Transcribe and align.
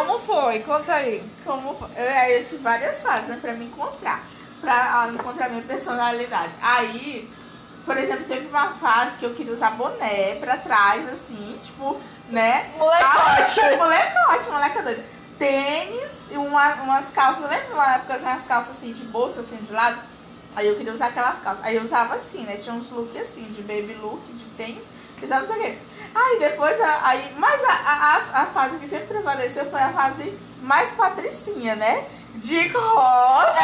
como 0.00 0.18
foi? 0.18 0.60
Conta 0.60 0.94
aí. 0.94 1.22
Como 1.44 1.74
foi? 1.74 1.88
eu, 1.96 2.38
eu 2.38 2.44
tive 2.44 2.62
várias 2.62 3.02
fases, 3.02 3.28
né, 3.28 3.38
pra 3.40 3.52
me 3.52 3.66
encontrar. 3.66 4.24
Pra 4.60 4.72
ah, 4.72 5.08
encontrar 5.12 5.48
minha 5.48 5.62
personalidade. 5.62 6.52
Aí, 6.60 7.30
por 7.84 7.96
exemplo, 7.96 8.24
teve 8.24 8.46
uma 8.46 8.68
fase 8.74 9.18
que 9.18 9.24
eu 9.24 9.34
queria 9.34 9.52
usar 9.52 9.70
boné 9.70 10.36
pra 10.36 10.56
trás, 10.56 11.10
assim, 11.12 11.58
tipo, 11.62 11.98
né? 12.28 12.70
Molecote. 12.76 13.60
Ah, 13.60 13.76
molecote, 13.76 14.50
moleca 14.50 14.82
doida. 14.82 15.04
Tênis 15.38 16.30
e 16.30 16.36
uma, 16.36 16.74
umas 16.82 17.10
calças, 17.10 17.48
lembra 17.48 17.74
uma 17.74 17.94
época 17.94 18.18
com 18.18 18.28
as 18.28 18.44
calças 18.44 18.76
assim 18.76 18.92
de 18.92 19.04
bolsa, 19.04 19.40
assim, 19.40 19.56
de 19.56 19.72
lado? 19.72 19.98
Aí 20.54 20.66
eu 20.66 20.76
queria 20.76 20.92
usar 20.92 21.06
aquelas 21.06 21.38
calças. 21.40 21.64
Aí 21.64 21.76
eu 21.76 21.82
usava 21.82 22.14
assim, 22.14 22.42
né? 22.42 22.56
Tinha 22.56 22.74
uns 22.74 22.90
looks 22.90 23.20
assim, 23.20 23.44
de 23.44 23.62
baby 23.62 23.96
look, 24.00 24.20
de 24.32 24.44
tênis 24.56 24.84
e 25.22 25.26
tal, 25.26 25.40
não 25.40 25.46
sei 25.46 25.56
o 25.56 25.60
quê. 25.60 25.78
Aí 26.14 26.38
depois, 26.38 26.80
a- 26.80 27.00
aí, 27.08 27.34
mas 27.38 27.62
a, 27.64 27.72
a, 27.72 28.14
a- 28.16 28.42
a 28.42 28.46
fase 28.46 28.78
que 28.78 28.88
sempre 28.88 29.06
prevaleceu 29.06 29.68
foi 29.70 29.80
a 29.80 29.90
fase 29.92 30.36
mais 30.62 30.90
patricinha, 30.90 31.76
né? 31.76 32.06
De 32.34 32.68
rosa. 32.68 33.58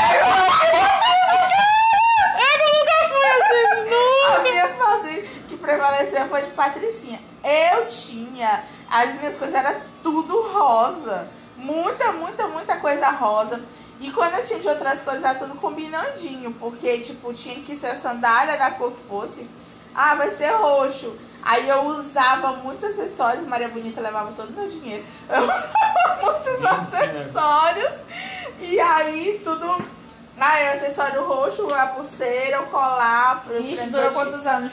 Eu 2.38 2.58
nunca 2.66 3.08
fui 3.08 3.24
assim, 3.24 3.66
A 3.90 4.38
nunca. 4.38 4.42
minha 4.50 4.68
fase 4.74 5.22
que 5.48 5.56
prevaleceu 5.56 6.28
foi 6.28 6.42
de 6.42 6.50
patricinha. 6.50 7.20
Eu 7.72 7.86
tinha, 7.86 8.64
as 8.90 9.14
minhas 9.14 9.36
coisas 9.36 9.54
eram 9.54 9.80
tudo 10.02 10.42
rosa. 10.52 11.28
Muita, 11.56 12.12
muita, 12.12 12.46
muita 12.48 12.76
coisa 12.76 13.08
rosa. 13.10 13.62
E 14.00 14.10
quando 14.10 14.34
eu 14.34 14.44
tinha 14.44 14.58
de 14.60 14.68
outras 14.68 15.00
coisas, 15.00 15.24
era 15.24 15.38
tudo 15.38 15.54
combinandinho. 15.56 16.52
Porque, 16.54 16.98
tipo, 16.98 17.32
tinha 17.32 17.62
que 17.62 17.76
ser 17.76 17.88
a 17.88 17.96
sandália 17.96 18.56
da 18.58 18.70
cor 18.72 18.92
que 18.92 19.08
fosse. 19.08 19.48
Ah, 19.94 20.14
vai 20.16 20.30
ser 20.30 20.50
roxo. 20.50 21.16
Aí 21.46 21.68
eu 21.68 21.82
usava 21.84 22.54
muitos 22.54 22.82
acessórios. 22.84 23.46
Maria 23.46 23.68
Bonita 23.68 24.00
levava 24.00 24.32
todo 24.36 24.48
o 24.48 24.52
meu 24.52 24.68
dinheiro. 24.68 25.04
Eu 25.30 25.42
usava 25.44 26.18
muitos 26.20 26.60
Mentira. 26.60 27.20
acessórios. 27.22 27.92
E 28.60 28.80
aí, 28.80 29.40
tudo... 29.44 29.96
Ah, 30.38 30.58
é 30.58 30.72
acessório 30.74 31.24
roxo, 31.24 31.66
a 31.72 31.86
pulseira, 31.86 32.60
o 32.62 32.66
colar. 32.66 33.44
Isso 33.60 33.88
durou 33.90 34.10
quantos 34.10 34.44
anos? 34.46 34.72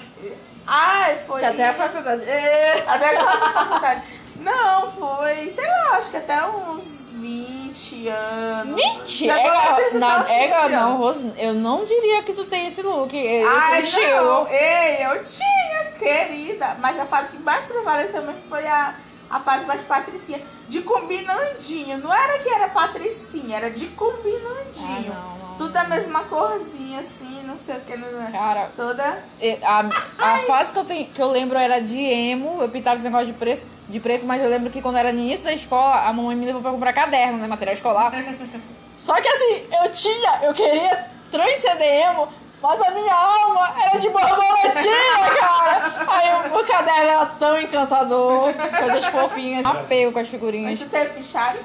Ai, 0.67 1.16
foi. 1.28 1.45
Até 1.45 1.70
a 1.70 1.73
faculdade. 1.73 2.23
É. 2.23 2.83
Até 2.88 3.17
a 3.17 3.38
faculdade. 3.38 4.03
Não, 4.38 4.92
foi, 4.92 5.50
sei 5.50 5.66
lá, 5.66 5.98
acho 5.98 6.09
que 6.09 6.17
até 6.17 6.44
uns 6.48 7.09
20 7.14 8.09
anos. 8.09 8.76
20? 8.76 9.26
Já 9.28 9.36
tô 9.36 9.39
Ega, 9.42 10.00
na, 10.00 10.08
tal 10.08 10.20
de 10.20 10.33
20 10.33 10.42
ega, 10.42 10.70
não. 10.70 10.98
Rose, 10.98 11.33
eu 11.38 11.53
não 11.53 11.86
diria 11.86 12.23
que 12.23 12.33
tu 12.33 12.44
tem 12.44 12.67
esse 12.67 12.81
look, 12.81 13.16
esse 13.16 13.48
Ai, 13.48 13.81
estilo. 13.83 14.26
não. 14.26 14.48
Ei, 14.50 15.05
eu 15.05 15.23
tinha, 15.23 15.62
querida. 16.04 16.78
Mas 16.80 17.00
a 17.00 17.06
fase 17.06 17.32
que 17.32 17.40
mais 17.42 17.66
prevaleceu 17.66 18.22
mesmo 18.23 18.42
foi 18.50 18.66
a, 18.68 18.96
a 19.30 19.40
fase 19.40 19.66
mais 19.66 19.82
patricinha. 19.82 20.42
De 20.68 20.82
combinandinho. 20.82 21.98
Não 22.00 22.14
era 22.14 22.40
que 22.40 22.50
era 22.50 22.70
patricinha, 22.70 23.58
era 23.58 23.70
de 23.70 23.88
combinandinho. 23.88 25.14
Ah, 25.14 25.36
não, 25.40 25.48
não. 25.50 25.56
Tudo 25.56 25.78
a 25.78 25.84
mesma 25.84 26.23
corzinha, 26.23 27.00
assim, 27.00 27.44
não 27.45 27.58
sei 27.58 27.76
o 27.76 27.82
que. 27.82 27.95
Não, 27.95 28.32
Cara, 28.32 28.72
toda. 28.76 29.23
a, 29.64 29.80
a 30.18 30.38
fase 30.40 30.72
que 30.72 30.80
eu, 30.80 30.86
tenho, 30.86 31.08
que 31.08 31.22
eu 31.22 31.30
lembro 31.30 31.58
era 31.58 31.80
de 31.80 32.00
emo, 32.00 32.62
eu 32.62 32.70
pintava 32.70 32.95
esse 32.95 33.06
negócio 33.06 33.28
de 33.28 33.34
preto, 33.34 33.66
de 33.88 34.00
preto, 34.00 34.26
mas 34.26 34.42
eu 34.42 34.50
lembro 34.50 34.72
que 34.72 34.82
quando 34.82 34.98
era 34.98 35.12
no 35.12 35.20
início 35.20 35.45
da 35.45 35.54
escola, 35.54 36.08
a 36.08 36.12
mamãe 36.14 36.36
me 36.36 36.45
levou 36.45 36.62
pra 36.62 36.72
comprar 36.72 36.94
caderno, 36.94 37.38
né, 37.38 37.48
material 37.48 37.76
escolar. 37.76 38.12
Só 38.98 39.14
que 39.22 39.28
assim, 39.28 39.67
eu 39.84 39.92
tinha, 39.92 40.40
eu 40.44 40.54
queria 40.54 41.08
transcender 41.30 42.10
emo, 42.10 42.30
mas 42.64 42.81
a 42.81 42.92
minha 42.92 43.14
alma 43.14 43.75
era 43.86 44.00
de 44.00 44.09
borboletinha, 44.09 45.38
cara. 45.39 45.81
Aí 46.08 46.50
o, 46.52 46.66
caderno 46.66 47.09
era 47.09 47.25
tão 47.25 47.59
encantador, 47.59 48.53
coisas 48.80 49.05
fofinhas, 49.05 49.66
apego 49.66 50.14
com 50.14 50.20
as 50.20 50.23
Mas 50.23 50.30
figurinhas. 50.30 50.80
tu 50.80 50.86
teve 50.88 51.22
fichário? 51.22 51.59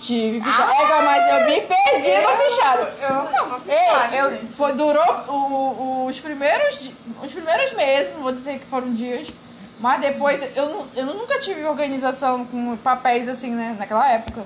Tive 0.00 0.40
fichário. 0.40 0.82
Ega, 0.82 1.02
mas 1.02 1.26
eu 1.26 1.46
me 1.46 1.60
perdi 1.60 2.10
no 2.22 2.28
fichário. 2.42 2.88
Eu 3.02 3.14
não 3.14 3.26
tava 3.26 3.60
fichário, 3.60 4.14
eu, 4.18 4.30
gente. 4.30 4.52
foi, 4.52 4.72
durou 4.72 5.14
o- 5.28 5.32
o- 5.32 6.06
os, 6.06 6.18
primeiros, 6.20 6.90
os 7.22 7.32
primeiros 7.32 7.72
meses, 7.74 8.12
não 8.14 8.22
vou 8.22 8.32
dizer 8.32 8.58
que 8.58 8.66
foram 8.66 8.92
dias, 8.94 9.30
mas 9.78 10.00
depois 10.00 10.42
eu, 10.56 10.84
eu 10.96 11.06
nunca 11.06 11.38
tive 11.38 11.64
organização 11.66 12.44
com 12.46 12.76
papéis 12.78 13.28
assim, 13.28 13.50
né, 13.50 13.76
naquela 13.78 14.10
época. 14.10 14.42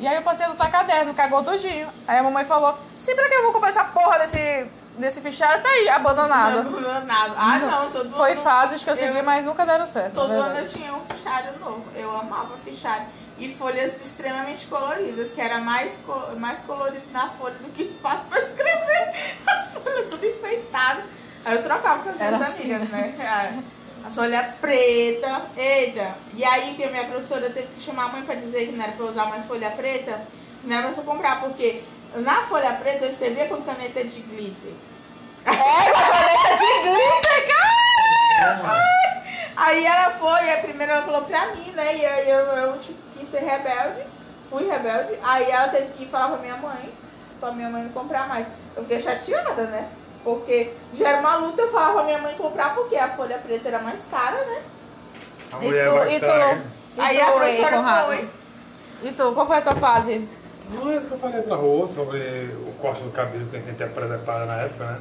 E 0.00 0.06
aí 0.06 0.16
eu 0.16 0.22
passei 0.22 0.46
a 0.46 0.48
lutar 0.50 0.70
caderno, 0.70 1.14
cagou 1.14 1.42
todinho. 1.42 1.88
Aí 2.06 2.18
a 2.18 2.22
mamãe 2.22 2.44
falou, 2.44 2.76
se 2.98 3.14
pra 3.14 3.26
que 3.28 3.34
eu 3.34 3.42
vou 3.44 3.52
comprar 3.52 3.70
essa 3.70 3.84
porra 3.84 4.18
desse, 4.20 4.66
desse 4.98 5.20
fichário, 5.20 5.62
tá 5.62 5.68
aí, 5.68 5.88
abandonado. 5.88 6.58
Abandonado. 6.60 7.34
Ah, 7.36 7.58
não, 7.58 7.90
todo 7.90 8.10
Foi 8.16 8.32
ano. 8.32 8.40
fases 8.42 8.82
que 8.84 8.90
eu 8.90 8.96
segui, 8.96 9.18
eu- 9.18 9.24
mas 9.24 9.44
nunca 9.44 9.64
deram 9.64 9.86
certo. 9.86 10.14
Todo 10.14 10.32
ano 10.32 10.58
eu 10.58 10.68
tinha 10.68 10.92
um 10.94 11.00
fichário 11.06 11.58
novo. 11.60 11.84
Eu 11.94 12.14
amava 12.16 12.56
fichário. 12.64 13.06
E 13.38 13.54
folhas 13.54 14.04
extremamente 14.04 14.66
coloridas, 14.66 15.30
que 15.30 15.40
era 15.40 15.58
mais, 15.58 15.96
co- 16.04 16.34
mais 16.38 16.58
colorido 16.60 17.04
na 17.12 17.28
folha 17.28 17.54
do 17.54 17.72
que 17.72 17.84
espaço 17.84 18.22
pra 18.28 18.40
escrever. 18.40 19.12
As 19.46 19.70
folhas 19.72 20.08
tudo 20.10 20.26
enfeitadas. 20.26 21.04
Aí 21.44 21.54
eu 21.56 21.62
trocava 21.62 22.02
com 22.02 22.08
as 22.10 22.16
minhas 22.16 22.42
assim, 22.42 22.72
amigas, 22.74 22.88
né? 22.88 23.62
As 24.04 24.12
folhas 24.14 24.44
preta. 24.60 25.42
Eita. 25.56 26.16
E 26.34 26.44
aí 26.44 26.74
que 26.74 26.82
a 26.82 26.90
minha 26.90 27.04
professora 27.04 27.48
teve 27.48 27.68
que 27.68 27.80
chamar 27.80 28.06
a 28.06 28.08
mãe 28.08 28.22
pra 28.22 28.34
dizer 28.34 28.66
que 28.66 28.72
não 28.72 28.82
era 28.84 28.92
pra 28.92 29.06
usar 29.06 29.26
mais 29.26 29.46
folha 29.46 29.70
preta, 29.70 30.20
não 30.64 30.76
era 30.76 30.88
pra 30.88 30.96
eu 31.00 31.04
comprar, 31.04 31.40
porque 31.40 31.84
na 32.16 32.34
folha 32.46 32.72
preta 32.74 33.04
eu 33.04 33.10
escrevia 33.10 33.46
com 33.48 33.62
caneta 33.62 34.02
de 34.04 34.20
glitter. 34.20 34.72
É, 35.44 35.52
com 35.52 35.98
a 35.98 36.02
caneta 36.02 36.56
de 36.56 36.88
glitter, 36.88 37.54
cara! 37.54 38.98
Aí 39.56 39.84
ela 39.84 40.10
foi, 40.10 40.52
a 40.52 40.58
primeira 40.58 40.92
ela 40.94 41.02
falou 41.02 41.22
pra 41.22 41.46
mim, 41.48 41.72
né? 41.74 41.96
E 41.96 42.06
aí 42.06 42.30
eu, 42.30 42.38
eu 42.38 42.78
tipo, 42.78 42.98
quis 43.18 43.28
ser 43.28 43.40
rebelde, 43.40 44.02
fui 44.48 44.68
rebelde. 44.68 45.18
Aí 45.22 45.50
ela 45.50 45.68
teve 45.68 45.92
que 45.92 46.04
ir 46.04 46.08
falar 46.08 46.28
pra 46.28 46.38
minha 46.38 46.56
mãe, 46.56 46.92
pra 47.40 47.50
minha 47.52 47.68
mãe 47.68 47.82
não 47.82 47.90
comprar 47.90 48.28
mais. 48.28 48.46
Eu 48.76 48.82
fiquei 48.84 49.00
chateada, 49.00 49.64
né? 49.64 49.88
Porque 50.22 50.72
já 50.92 51.08
era 51.08 51.20
uma 51.20 51.36
luta 51.36 51.62
eu 51.62 51.72
falar 51.72 51.92
pra 51.94 52.04
minha 52.04 52.18
mãe 52.18 52.34
comprar, 52.36 52.74
porque 52.74 52.96
a 52.96 53.08
folha 53.08 53.38
preta 53.38 53.68
era 53.68 53.78
mais 53.80 54.00
cara, 54.10 54.36
né? 54.44 54.62
A 55.54 55.56
E 55.56 55.66
mulher 55.66 55.88
tu, 55.88 56.12
e 56.12 56.20
tu? 56.20 56.26
E 56.96 57.00
aí 57.00 57.16
tu, 57.16 57.22
a 57.22 57.38
Ray 57.38 57.56
professora 57.62 58.04
foi. 58.04 58.28
E 59.02 59.12
tu, 59.12 59.32
qual 59.32 59.46
foi 59.46 59.56
a 59.56 59.62
tua 59.62 59.74
fase? 59.76 60.28
Não 60.70 60.90
é 60.90 60.96
isso 60.96 61.06
que 61.06 61.12
eu 61.12 61.18
falei 61.18 61.42
pra 61.42 61.56
Rô 61.56 61.86
sobre 61.86 62.18
o 62.66 62.72
corte 62.80 63.02
do 63.02 63.10
cabelo 63.10 63.46
que 63.46 63.56
a 63.56 63.60
gente 63.60 63.76
tinha 63.76 63.88
preservado 63.88 64.46
na 64.46 64.56
época, 64.62 64.84
né? 64.84 64.98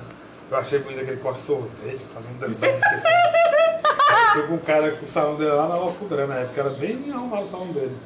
Eu 0.50 0.58
achei 0.58 0.80
bonito 0.80 1.02
aquele 1.02 1.18
corte 1.18 1.42
sorvete, 1.42 2.06
fazendo 2.14 2.36
um 2.36 2.48
desenho 2.48 2.80
Foi 4.34 4.48
com 4.48 4.54
um 4.54 4.60
cara 4.60 4.92
com 4.92 5.04
o 5.06 5.08
salão 5.08 5.36
dele 5.36 5.52
lá 5.52 5.68
na 5.68 5.76
Alça 5.76 6.06
Grande, 6.06 6.30
na 6.30 6.36
época 6.40 6.62
era 6.62 6.70
bem 6.70 7.12
arrumado 7.12 7.44
o 7.44 7.48
salão 7.48 7.68
dele. 7.68 7.98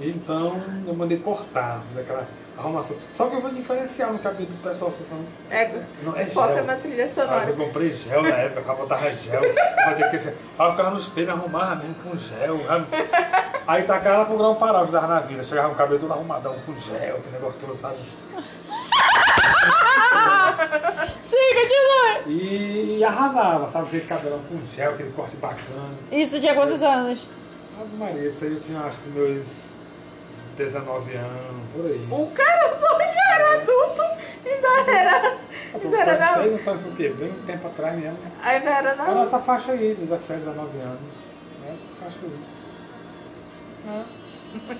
E 0.00 0.10
então 0.10 0.60
eu 0.86 0.94
mandei 0.94 1.18
cortar, 1.18 1.80
fazer 1.88 2.00
aquela 2.02 2.26
arrumação. 2.56 2.96
Só 3.12 3.26
que 3.28 3.34
eu 3.36 3.40
vou 3.40 3.50
diferenciar 3.50 4.12
no 4.12 4.18
cabelo 4.20 4.46
do 4.46 4.62
pessoal, 4.62 4.90
falando. 4.92 5.26
É, 5.50 5.82
Não 6.04 6.16
é 6.16 6.24
foca 6.26 6.54
gel. 6.54 6.64
na 6.64 6.76
trilha 6.76 7.04
Ah, 7.04 7.08
sonora. 7.08 7.44
eu 7.50 7.56
comprei 7.56 7.92
gel 7.92 8.22
na 8.22 8.28
época, 8.36 8.62
só 8.62 8.74
botava 8.74 9.10
gel. 9.12 9.42
Eu 9.42 9.52
que 9.96 10.02
Aí 10.04 10.66
eu 10.66 10.70
ficava 10.70 10.90
no 10.90 10.98
espelho, 10.98 11.30
arrumava 11.32 11.74
mesmo 11.76 11.94
com 12.04 12.16
gel. 12.16 12.60
sabe? 12.66 12.86
Aí 13.66 13.82
tacava 13.84 14.16
ela 14.16 14.24
pro 14.26 14.36
grão 14.36 14.54
parar, 14.54 14.84
dava 14.84 15.06
na 15.06 15.20
vida. 15.20 15.42
Chegava 15.42 15.68
com 15.68 15.74
o 15.74 15.78
cabelo 15.78 15.98
todo 15.98 16.12
arrumadão 16.12 16.54
com 16.66 16.78
gel, 16.78 17.20
que 17.20 17.30
negócio 17.30 17.58
todo, 17.60 17.76
sabe? 17.80 17.96
Sim, 21.22 21.54
continua. 21.54 22.20
E, 22.26 23.02
arrasava, 23.04 23.68
sabe? 23.70 23.86
Aquele 23.86 24.04
cabelão 24.06 24.40
com 24.48 24.60
gel, 24.74 24.92
aquele 24.92 25.12
corte 25.12 25.36
bacana. 25.36 25.90
Isso 26.12 26.32
tu 26.32 26.40
tinha 26.40 26.54
quantos 26.54 26.82
anos? 26.82 27.26
Ave 27.80 27.96
Maria, 27.96 28.28
isso 28.28 28.44
aí 28.44 28.52
eu 28.52 28.60
tinha 28.60 28.80
acho 28.80 28.98
que 28.98 29.08
meus 29.08 29.46
19 30.56 31.14
anos, 31.14 31.62
por 31.74 31.86
aí. 31.86 32.06
O 32.10 32.26
cara 32.32 32.78
já 33.12 33.34
era 33.34 33.54
adulto, 33.62 34.02
ainda 34.44 34.90
era. 34.90 35.36
Ainda 35.74 35.98
era 35.98 36.16
da. 36.16 36.34
Vocês 36.34 36.60
então 36.60 36.74
isso 36.76 36.88
o 36.88 36.92
quê? 36.96 37.08
Bem 37.18 37.30
um 37.30 37.46
tempo 37.46 37.66
atrás 37.66 37.98
mesmo. 37.98 38.18
Ainda 38.42 38.70
era 38.70 38.90
Era 38.90 39.04
da. 39.14 39.22
essa 39.22 39.38
faixa 39.40 39.72
aí, 39.72 39.94
17, 39.98 40.40
19 40.40 40.78
anos. 40.78 40.98
Essa 41.66 41.76
faixa 42.04 42.18
aí. 42.22 42.53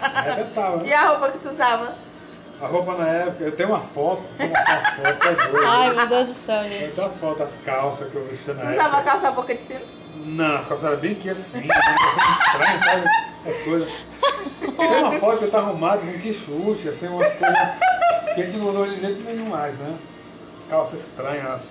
Arrebentava, 0.00 0.76
né? 0.78 0.88
E 0.88 0.92
a 0.92 1.08
roupa 1.08 1.28
que 1.32 1.38
tu 1.38 1.48
usava? 1.48 1.94
A 2.62 2.66
roupa 2.66 2.94
na 2.94 3.08
época, 3.08 3.44
eu 3.44 3.52
tenho 3.56 3.68
umas 3.70 3.84
fotos, 3.86 4.24
tenho 4.38 4.50
umas 4.50 4.88
fotos, 4.94 5.26
é 5.26 5.34
doido. 5.50 5.66
Ai, 5.66 5.94
meu 5.94 6.06
Deus 6.06 6.28
do 6.28 6.34
céu, 6.34 6.62
Eu 6.62 6.70
gente. 6.70 6.94
tenho 6.94 7.06
umas 7.08 7.16
fotos, 7.18 7.40
as 7.42 7.52
calças 7.64 8.08
que 8.10 8.14
eu 8.14 8.24
vestia 8.26 8.54
na 8.54 8.62
Tu 8.62 8.72
usava 8.72 8.96
época. 8.98 9.02
calça 9.10 9.30
boca 9.32 9.54
de 9.54 9.60
sino? 9.62 9.80
Não, 10.24 10.56
as 10.56 10.66
calças 10.66 10.84
eram 10.88 10.96
bem 11.00 11.12
aqui 11.12 11.30
assim, 11.30 11.58
né? 11.60 11.74
estranho, 12.46 12.84
sabe? 12.84 13.06
As 13.46 13.62
coisas. 13.64 13.88
Tem 14.76 15.02
uma 15.02 15.12
foto 15.18 15.38
que 15.38 15.44
eu 15.44 15.50
tava 15.50 15.68
arrumado 15.68 16.00
com 16.00 16.18
que 16.20 16.32
xuxa, 16.32 16.90
assim, 16.90 17.08
umas 17.08 17.32
coisas 17.34 17.58
que 18.34 18.40
a 18.40 18.44
gente 18.44 18.56
não 18.56 18.68
usa 18.68 18.78
hoje 18.78 18.94
de 18.94 19.00
jeito 19.00 19.22
nenhum 19.24 19.46
mais, 19.46 19.74
né? 19.78 19.96
As 20.62 20.70
calças 20.70 21.00
estranhas, 21.00 21.46
as, 21.46 21.62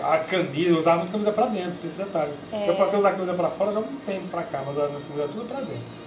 a, 0.08 0.14
a 0.14 0.18
camisa, 0.20 0.70
eu 0.70 0.78
usava 0.78 0.98
muito 0.98 1.12
camisa 1.12 1.32
pra 1.32 1.46
dentro, 1.46 1.72
tem 1.80 1.88
esse 1.90 1.98
detalhe. 1.98 2.32
É. 2.52 2.68
Eu 2.68 2.74
passei 2.76 2.96
a 2.96 2.98
usar 2.98 3.12
camisa 3.12 3.34
pra 3.34 3.48
fora 3.50 3.72
já 3.72 3.78
há 3.78 3.82
um 3.82 3.96
tempo 4.06 4.26
pra 4.28 4.42
cá, 4.42 4.62
mas 4.66 4.76
as 4.78 4.88
minhas 4.88 5.04
camisas 5.04 5.30
tudo 5.30 5.48
pra 5.48 5.60
dentro. 5.60 5.99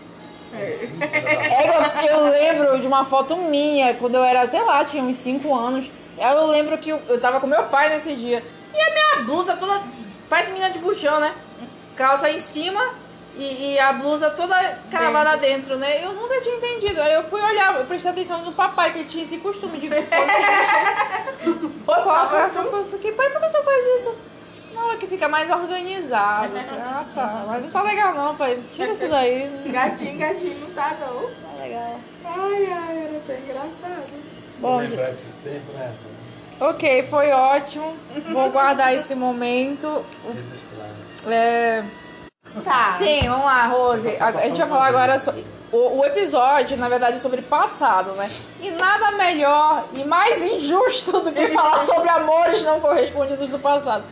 É, 0.52 2.12
eu, 2.14 2.24
lembro 2.30 2.80
de 2.80 2.88
uma 2.88 3.06
foto 3.06 3.36
minha, 3.38 3.94
quando 3.96 4.16
eu 4.16 4.24
era, 4.24 4.48
sei 4.48 4.62
lá, 4.64 4.84
tinha 4.86 5.04
uns 5.04 5.18
5 5.18 5.54
anos. 5.54 5.90
Aí 6.18 6.36
eu 6.36 6.48
lembro 6.48 6.78
que 6.78 6.90
eu, 6.90 7.02
eu 7.10 7.20
tava 7.20 7.40
com 7.40 7.48
meu 7.48 7.64
pai 7.64 7.90
nesse 7.90 8.16
dia. 8.16 8.44
E 8.74 8.80
a 8.80 8.92
minha 8.92 9.26
blusa 9.26 9.56
toda, 9.56 9.82
parece 10.30 10.52
menina 10.52 10.72
de 10.72 10.80
buchão, 10.80 11.20
né? 11.20 11.34
Calça 11.96 12.30
em 12.30 12.40
cima 12.40 12.94
e, 13.38 13.74
e 13.74 13.80
a 13.80 13.94
blusa 13.94 14.30
toda 14.32 14.56
cravada 14.92 15.38
dentro, 15.38 15.78
né? 15.78 16.04
Eu 16.04 16.14
nunca 16.14 16.40
tinha 16.42 16.56
entendido. 16.56 17.02
Aí 17.02 17.14
eu 17.14 17.24
fui 17.24 17.42
olhar, 17.42 17.76
eu 17.80 17.86
prestei 17.86 18.12
atenção 18.12 18.44
no 18.44 18.52
papai, 18.52 18.92
que 18.92 19.00
ele 19.00 19.10
tinha 19.10 19.24
esse 19.24 19.38
costume 19.38 19.80
de 19.80 19.90
colocar. 21.86 22.52
Eu 22.56 22.86
fiquei, 22.86 23.12
pai, 23.12 23.30
por 23.30 23.42
que 23.42 23.50
você 23.50 23.64
faz 23.64 23.86
isso? 24.00 24.16
Não, 24.84 24.92
é 24.92 24.98
que 24.98 25.08
fica 25.08 25.30
mais 25.30 25.50
organizado. 25.50 26.54
Ah, 26.86 27.06
tá. 27.16 27.46
Mas 27.48 27.64
não 27.64 27.72
tá 27.72 27.82
legal 27.82 28.14
não, 28.14 28.36
pai. 28.36 28.62
Tira 28.74 28.92
isso 28.92 29.08
daí. 29.08 29.50
Gatinho, 29.68 30.18
gatinho, 30.20 30.60
não 30.60 30.70
tá 30.72 30.96
não. 31.00 31.30
Tá 31.30 31.64
legal. 31.64 32.00
Ai, 32.26 32.68
ai, 32.72 32.98
era 33.06 33.22
tão 33.26 33.36
engraçado. 33.36 34.14
Bom, 34.60 34.78
Lembrar 34.78 35.10
esses 35.12 35.34
tempos, 35.44 35.74
né? 35.76 35.94
ok, 36.60 37.04
foi 37.04 37.32
ótimo. 37.32 37.96
Vou 38.32 38.50
guardar 38.52 38.94
esse 38.94 39.16
momento. 39.16 40.06
É... 41.26 41.84
Tá. 42.64 42.96
Sim, 42.98 43.22
vamos 43.28 43.46
lá, 43.46 43.66
Rose. 43.68 44.18
A, 44.20 44.28
a 44.28 44.46
gente 44.46 44.58
vai 44.58 44.68
falar 44.68 44.88
agora 44.88 45.20
sobre. 45.20 45.46
O, 45.72 46.00
o 46.00 46.06
episódio, 46.06 46.78
na 46.78 46.90
verdade, 46.90 47.16
é 47.16 47.20
sobre 47.20 47.42
passado, 47.42 48.12
né? 48.12 48.30
E 48.62 48.70
nada 48.72 49.12
melhor 49.14 49.86
e 49.94 50.04
mais 50.04 50.44
injusto 50.44 51.22
do 51.22 51.32
que 51.32 51.48
falar 51.48 51.80
sobre 51.86 52.10
amores 52.10 52.62
não 52.64 52.80
correspondidos 52.80 53.50
do 53.50 53.58
passado. 53.58 54.04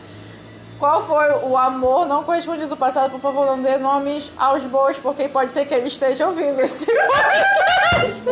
Qual 0.82 1.06
foi 1.06 1.30
o 1.48 1.56
amor 1.56 2.08
não 2.08 2.24
correspondido 2.24 2.70
do 2.70 2.76
passado? 2.76 3.12
Por 3.12 3.20
favor, 3.20 3.46
não 3.46 3.62
dê 3.62 3.76
nomes 3.76 4.32
aos 4.36 4.64
bois, 4.64 4.96
porque 4.96 5.28
pode 5.28 5.52
ser 5.52 5.64
que 5.64 5.72
ele 5.72 5.86
esteja 5.86 6.26
ouvindo 6.26 6.60
esse 6.60 6.86
podcast. 6.90 8.24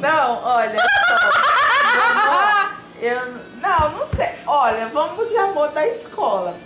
Não, 0.00 0.42
olha 0.42 0.80
só. 0.80 2.70
Eu, 2.98 3.34
não, 3.60 3.90
não 3.90 4.06
sei. 4.06 4.30
Olha, 4.46 4.88
vamos 4.88 5.28
de 5.28 5.36
amor 5.36 5.68
da 5.72 5.86
escola. 5.86 6.56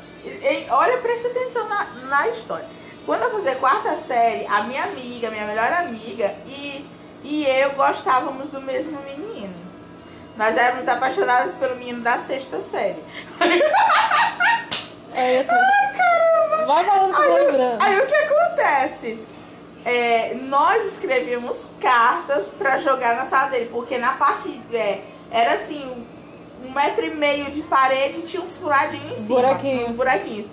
Olha, 0.70 0.98
presta 0.98 1.26
atenção 1.26 1.68
na, 1.68 1.84
na 2.04 2.28
história. 2.28 2.68
Quando 3.04 3.22
eu 3.22 3.30
fazia 3.32 3.56
quarta 3.56 3.96
série, 3.96 4.46
a 4.46 4.62
minha 4.62 4.84
amiga, 4.84 5.28
minha 5.32 5.46
melhor 5.46 5.72
amiga, 5.72 6.36
e, 6.46 6.88
e 7.24 7.44
eu 7.46 7.72
gostávamos 7.72 8.50
do 8.50 8.60
mesmo 8.60 9.00
menino. 9.00 9.56
Nós 10.36 10.56
éramos 10.56 10.86
apaixonadas 10.86 11.56
pelo 11.56 11.74
menino 11.74 12.00
da 12.00 12.16
sexta 12.16 12.60
série. 12.60 13.02
É 15.16 15.40
isso. 15.40 15.48
Caramba! 15.48 16.66
Vai 16.66 16.84
falando 16.84 17.14
que 17.14 17.22
eu 17.22 17.28
vou 17.28 17.36
Aí, 17.36 17.46
lembrando. 17.46 17.82
aí 17.82 18.00
o 18.00 18.06
que 18.06 18.14
acontece? 18.14 19.18
É, 19.84 20.34
nós 20.34 20.92
escrevíamos 20.92 21.58
cartas 21.80 22.46
pra 22.58 22.78
jogar 22.80 23.16
na 23.16 23.26
sala 23.26 23.50
dele, 23.50 23.70
porque 23.72 23.98
na 23.98 24.12
parte. 24.12 24.60
é, 24.72 25.00
era 25.30 25.54
assim, 25.54 25.84
um, 26.64 26.72
metro 26.72 27.04
e 27.06 27.10
meio 27.14 27.50
de 27.50 27.62
parede 27.62 28.18
e 28.18 28.22
tinha 28.22 28.42
uns 28.42 28.56
furadinhos 28.56 29.12
em 29.12 29.14
cima. 29.16 29.26
Buraquinhos. 29.28 29.88
Uns 29.90 29.96
buraquinhos. 29.96 30.46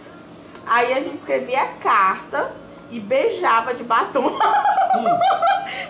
Aí 0.65 0.93
a 0.93 0.95
gente 0.97 1.15
escrevia 1.15 1.61
a 1.61 1.67
carta 1.67 2.51
e 2.89 2.99
beijava 2.99 3.73
de 3.73 3.83
batom 3.83 4.29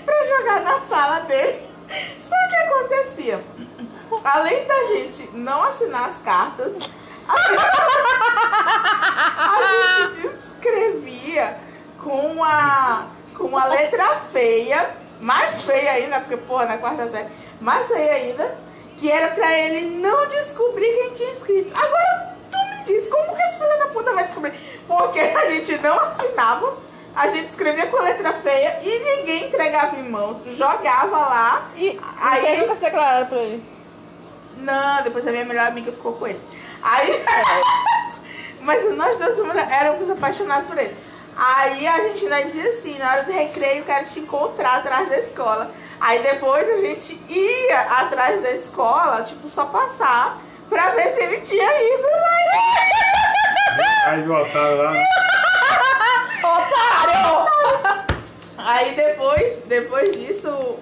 pra 0.06 0.26
jogar 0.26 0.62
na 0.62 0.80
sala 0.82 1.20
dele. 1.22 1.60
Só 2.28 2.36
que 2.50 2.56
acontecia. 2.56 3.44
Além 4.24 4.66
da 4.66 4.88
gente 4.88 5.30
não 5.34 5.62
assinar 5.64 6.10
as 6.10 6.18
cartas, 6.24 6.74
a 9.38 10.08
gente 10.12 10.28
escrevia 10.28 11.58
com 12.04 12.44
a, 12.44 13.06
com 13.38 13.58
a 13.58 13.66
letra 13.66 14.06
feia, 14.32 14.90
mais 15.20 15.62
feia 15.64 15.92
ainda, 15.92 16.20
porque, 16.20 16.38
porra, 16.38 16.66
na 16.66 16.78
quarta 16.78 17.10
série, 17.10 17.28
mais 17.62 17.88
feia 17.88 18.14
ainda, 18.14 18.58
que 18.98 19.10
era 19.12 19.30
pra 19.34 19.52
ele 19.58 19.98
não 19.98 20.28
descobrir 20.28 20.86
quem 20.86 21.10
tinha 21.12 21.32
escrito. 21.32 21.74
Agora, 21.78 22.36
tu 22.52 22.58
me 22.58 22.84
diz, 22.86 23.10
como 23.10 23.36
que 23.36 23.42
esse 23.42 23.58
filho 23.58 23.80
da 23.80 23.88
puta 23.88 24.14
vai 24.14 24.24
descobrir? 24.26 24.54
Porque 24.88 25.20
a 25.20 25.50
gente 25.50 25.78
não 25.80 26.00
assinava, 26.00 26.78
a 27.16 27.28
gente 27.30 27.50
escrevia 27.50 27.88
com 27.88 27.98
a 27.98 28.02
letra 28.02 28.34
feia 28.34 28.80
e 28.82 29.00
ninguém 29.18 29.48
entregava 29.48 29.96
em 29.98 30.10
mãos, 30.10 30.38
jogava 30.58 31.18
lá. 31.18 31.68
E 31.76 32.00
Aí- 32.20 32.42
vocês 32.42 32.60
nunca 32.60 32.76
se 32.76 32.82
declararam 32.82 33.28
pra 33.28 33.38
ele. 33.38 33.64
Não, 34.58 35.02
depois 35.04 35.28
a 35.28 35.32
minha 35.32 35.46
melhor 35.46 35.68
amiga 35.68 35.92
ficou 35.92 36.14
com 36.14 36.28
ele. 36.28 36.40
Aí. 36.84 37.24
Mas 38.62 38.96
nós 38.96 39.18
dois 39.18 39.40
éramos 39.72 40.10
apaixonados 40.10 40.68
por 40.68 40.78
ele. 40.78 40.96
Aí 41.36 41.88
a 41.88 41.98
gente 42.04 42.26
ainda 42.26 42.50
dizia 42.50 42.70
assim, 42.70 42.98
na 42.98 43.12
hora 43.12 43.24
do 43.24 43.32
recreio 43.32 43.80
eu 43.80 43.86
quero 43.86 44.06
te 44.06 44.20
encontrar 44.20 44.78
atrás 44.78 45.10
da 45.10 45.18
escola. 45.20 45.72
Aí 46.00 46.20
depois 46.20 46.70
a 46.70 46.78
gente 46.78 47.20
ia 47.28 47.80
atrás 48.00 48.42
da 48.42 48.52
escola, 48.52 49.24
tipo, 49.24 49.50
só 49.50 49.66
passar 49.66 50.38
pra 50.70 50.92
ver 50.92 51.14
se 51.14 51.24
ele 51.24 51.42
tinha 51.42 51.96
ido 51.96 52.08
lá. 52.12 52.34
Aí 54.08 54.22
voltaram 54.24 54.78
lá? 54.78 54.94
Otário! 56.44 57.48
Aí 58.58 58.96
depois, 58.96 59.60
depois 59.66 60.12
disso, 60.12 60.78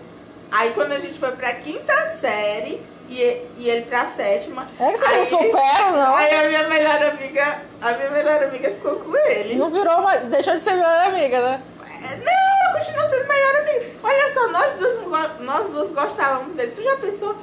aí 0.51 0.71
quando 0.73 0.91
a 0.91 0.99
gente 0.99 1.17
foi 1.17 1.31
pra 1.31 1.53
quinta 1.53 2.17
série 2.19 2.83
e, 3.11 3.45
e 3.57 3.69
ele 3.69 3.85
pra 3.85 4.05
sétima. 4.05 4.67
É 4.79 4.91
que 4.91 4.97
você 4.97 5.05
aí, 5.05 5.17
não 5.17 5.25
supera, 5.25 5.91
não. 5.91 6.15
Aí 6.15 6.33
a 6.33 6.47
minha 6.47 6.67
melhor 6.69 7.03
amiga, 7.03 7.61
a 7.81 7.91
minha 7.91 8.09
melhor 8.09 8.43
amiga 8.43 8.69
ficou 8.71 8.95
com 8.95 9.17
ele. 9.17 9.55
Não 9.55 9.69
virou 9.69 9.99
uma. 9.99 10.15
Deixou 10.17 10.55
de 10.55 10.63
ser 10.63 10.71
melhor 10.75 11.07
amiga, 11.07 11.41
né? 11.41 11.61
É, 12.03 12.15
Não, 12.15 12.31
ela 12.31 12.79
continua 12.79 13.09
sendo 13.09 13.27
melhor 13.27 13.55
amiga. 13.57 13.85
Olha 14.01 14.33
só, 14.33 14.47
nós 14.47 14.73
duas, 14.79 15.39
nós 15.41 15.67
duas 15.67 15.91
gostávamos 15.91 16.55
dele. 16.55 16.71
Tu 16.73 16.83
já 16.83 16.95
pensou? 16.97 17.35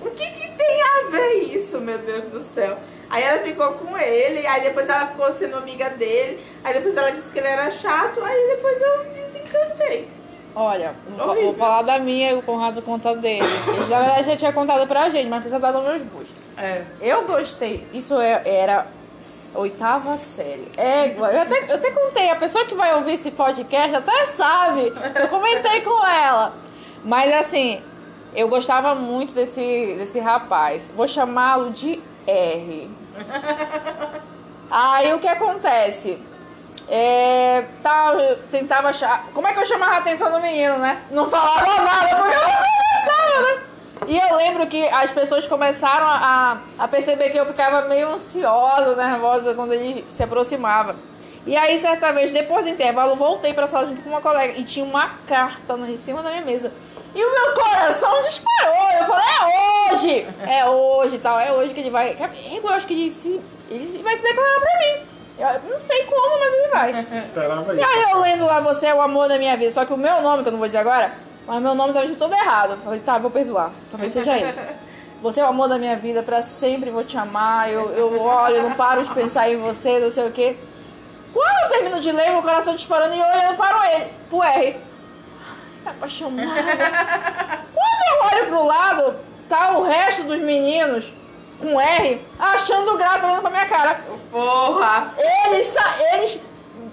O 0.00 0.10
que, 0.10 0.30
que 0.30 0.52
tem 0.52 0.82
a 0.82 1.10
ver 1.10 1.34
isso, 1.54 1.80
meu 1.80 1.98
Deus 1.98 2.24
do 2.26 2.40
céu? 2.40 2.78
Aí 3.10 3.24
ela 3.24 3.38
ficou 3.38 3.72
com 3.72 3.98
ele, 3.98 4.46
aí 4.46 4.62
depois 4.62 4.88
ela 4.88 5.08
ficou 5.08 5.32
sendo 5.34 5.56
amiga 5.56 5.90
dele, 5.90 6.42
aí 6.62 6.72
depois 6.72 6.96
ela 6.96 7.10
disse 7.10 7.28
que 7.30 7.40
ele 7.40 7.48
era 7.48 7.70
chato, 7.72 8.22
aí 8.22 8.54
depois 8.54 8.80
eu 8.80 9.04
desencantei. 9.06 10.08
Olha, 10.54 10.94
vou, 11.16 11.34
vou 11.34 11.54
falar 11.54 11.82
da 11.82 11.98
minha 11.98 12.32
e 12.32 12.34
o 12.34 12.42
Conrado 12.42 12.82
conta 12.82 13.14
dele. 13.14 13.44
Ele, 13.68 13.86
na 13.88 13.98
verdade, 14.00 14.26
já 14.26 14.36
tinha 14.36 14.52
contado 14.52 14.86
pra 14.86 15.08
gente, 15.08 15.28
mas 15.28 15.40
precisa 15.40 15.60
dar 15.60 15.72
nos 15.72 15.84
meus 15.84 16.02
bus. 16.02 16.26
É. 16.58 16.82
Eu 17.00 17.24
gostei. 17.24 17.86
Isso 17.92 18.20
é- 18.20 18.42
era 18.44 18.86
oitava 19.54 20.16
série. 20.16 20.66
É, 20.76 21.14
eu 21.16 21.24
até, 21.24 21.70
eu 21.70 21.76
até 21.76 21.90
contei. 21.90 22.30
A 22.30 22.36
pessoa 22.36 22.64
que 22.64 22.74
vai 22.74 22.94
ouvir 22.96 23.12
esse 23.12 23.30
podcast 23.30 23.94
até 23.96 24.26
sabe. 24.26 24.92
Eu 25.14 25.28
comentei 25.28 25.82
com 25.82 26.04
ela. 26.06 26.52
Mas 27.04 27.32
assim, 27.32 27.80
eu 28.34 28.48
gostava 28.48 28.94
muito 28.94 29.32
desse, 29.32 29.94
desse 29.98 30.18
rapaz. 30.18 30.92
Vou 30.96 31.06
chamá-lo 31.06 31.70
de 31.70 32.00
R. 32.26 32.90
Aí 34.70 35.12
o 35.14 35.18
que 35.18 35.28
acontece? 35.28 36.18
É, 36.92 37.66
tá, 37.84 38.12
eu 38.14 38.36
tentava 38.50 38.88
achar. 38.88 39.26
Como 39.32 39.46
é 39.46 39.52
que 39.54 39.60
eu 39.60 39.64
chamava 39.64 39.94
a 39.94 39.98
atenção 39.98 40.32
do 40.32 40.40
menino, 40.40 40.76
né? 40.78 41.00
Não 41.12 41.30
falava 41.30 41.64
nada, 41.82 42.16
porque 42.16 42.34
eu 42.34 42.42
não 42.42 42.50
conversava, 42.50 43.42
né? 43.42 43.62
E 44.08 44.18
eu 44.18 44.36
lembro 44.36 44.66
que 44.66 44.88
as 44.88 45.12
pessoas 45.12 45.46
começaram 45.46 46.06
a, 46.06 46.58
a 46.76 46.88
perceber 46.88 47.30
que 47.30 47.38
eu 47.38 47.46
ficava 47.46 47.82
meio 47.82 48.08
ansiosa, 48.08 48.96
nervosa 48.96 49.54
quando 49.54 49.72
ele 49.72 50.04
se 50.10 50.24
aproximava. 50.24 50.96
E 51.46 51.56
aí, 51.56 51.78
certa 51.78 52.12
vez, 52.12 52.32
depois 52.32 52.64
do 52.64 52.70
intervalo, 52.70 53.14
voltei 53.14 53.54
pra 53.54 53.68
sala 53.68 53.86
junto 53.86 54.02
com 54.02 54.10
uma 54.10 54.20
colega 54.20 54.58
e 54.58 54.64
tinha 54.64 54.84
uma 54.84 55.10
carta 55.28 55.74
em 55.74 55.96
cima 55.96 56.24
da 56.24 56.30
minha 56.30 56.42
mesa. 56.42 56.72
E 57.14 57.24
o 57.24 57.32
meu 57.32 57.54
coração 57.54 58.20
disparou. 58.22 58.92
Eu 58.98 59.04
falei, 59.06 59.26
é 59.26 59.92
hoje! 59.92 60.26
É 60.48 60.66
hoje 60.66 61.14
e 61.14 61.18
tal, 61.18 61.38
é 61.38 61.52
hoje 61.52 61.72
que 61.72 61.80
ele 61.80 61.90
vai. 61.90 62.16
Eu 62.52 62.68
acho 62.70 62.86
que 62.86 62.94
ele, 62.94 63.10
se, 63.12 63.40
ele 63.68 64.02
vai 64.02 64.16
se 64.16 64.22
declarar 64.24 64.60
pra 64.60 64.78
mim. 64.78 65.09
Eu 65.40 65.70
não 65.70 65.78
sei 65.78 66.04
como, 66.04 66.38
mas 66.38 66.52
ele 66.52 66.68
vai. 66.68 67.00
Esperava 67.00 67.74
E 67.74 67.82
aí 67.82 68.10
eu 68.10 68.20
lendo 68.20 68.44
lá, 68.44 68.60
você 68.60 68.86
é 68.86 68.94
o 68.94 69.00
amor 69.00 69.28
da 69.28 69.38
minha 69.38 69.56
vida. 69.56 69.72
Só 69.72 69.84
que 69.84 69.92
o 69.92 69.96
meu 69.96 70.20
nome, 70.20 70.42
que 70.42 70.48
eu 70.48 70.52
não 70.52 70.58
vou 70.58 70.68
dizer 70.68 70.78
agora, 70.78 71.12
mas 71.46 71.62
meu 71.62 71.74
nome 71.74 71.94
tava 71.94 72.06
todo 72.14 72.34
errado. 72.34 72.72
Eu 72.72 72.78
falei, 72.78 73.00
tá, 73.00 73.18
vou 73.18 73.30
perdoar. 73.30 73.72
Talvez 73.90 74.12
seja 74.12 74.36
ele. 74.36 74.52
Você 75.22 75.40
é 75.40 75.44
o 75.44 75.48
amor 75.48 75.68
da 75.68 75.76
minha 75.78 75.96
vida, 75.96 76.22
pra 76.22 76.40
sempre 76.40 76.90
vou 76.90 77.04
te 77.04 77.16
amar. 77.16 77.70
Eu, 77.70 77.90
eu 77.90 78.20
olho, 78.20 78.56
eu 78.56 78.62
não 78.62 78.72
paro 78.72 79.02
de 79.04 79.12
pensar 79.12 79.50
em 79.50 79.58
você, 79.58 79.98
não 79.98 80.10
sei 80.10 80.26
o 80.26 80.32
quê. 80.32 80.56
Quando 81.30 81.64
eu 81.64 81.68
termino 81.68 82.00
de 82.00 82.10
ler, 82.10 82.30
meu 82.30 82.42
coração 82.42 82.74
disparando 82.74 83.14
e 83.14 83.18
eu 83.20 83.26
olhando 83.26 83.56
para 83.56 83.92
ele, 83.92 84.06
pro 84.30 84.42
R. 84.42 84.76
Ai, 85.84 85.92
apaixonada. 85.92 86.48
Quando 87.74 88.32
eu 88.32 88.38
olho 88.38 88.46
pro 88.46 88.64
lado, 88.64 89.16
tá 89.46 89.76
o 89.76 89.82
resto 89.82 90.22
dos 90.22 90.40
meninos 90.40 91.12
com 91.60 91.80
R 91.80 92.20
achando 92.38 92.96
graça 92.96 93.26
olhando 93.26 93.42
pra 93.42 93.50
minha 93.50 93.66
cara. 93.66 94.00
Porra! 94.30 95.14
Eles, 95.46 95.74
eles, 96.12 96.40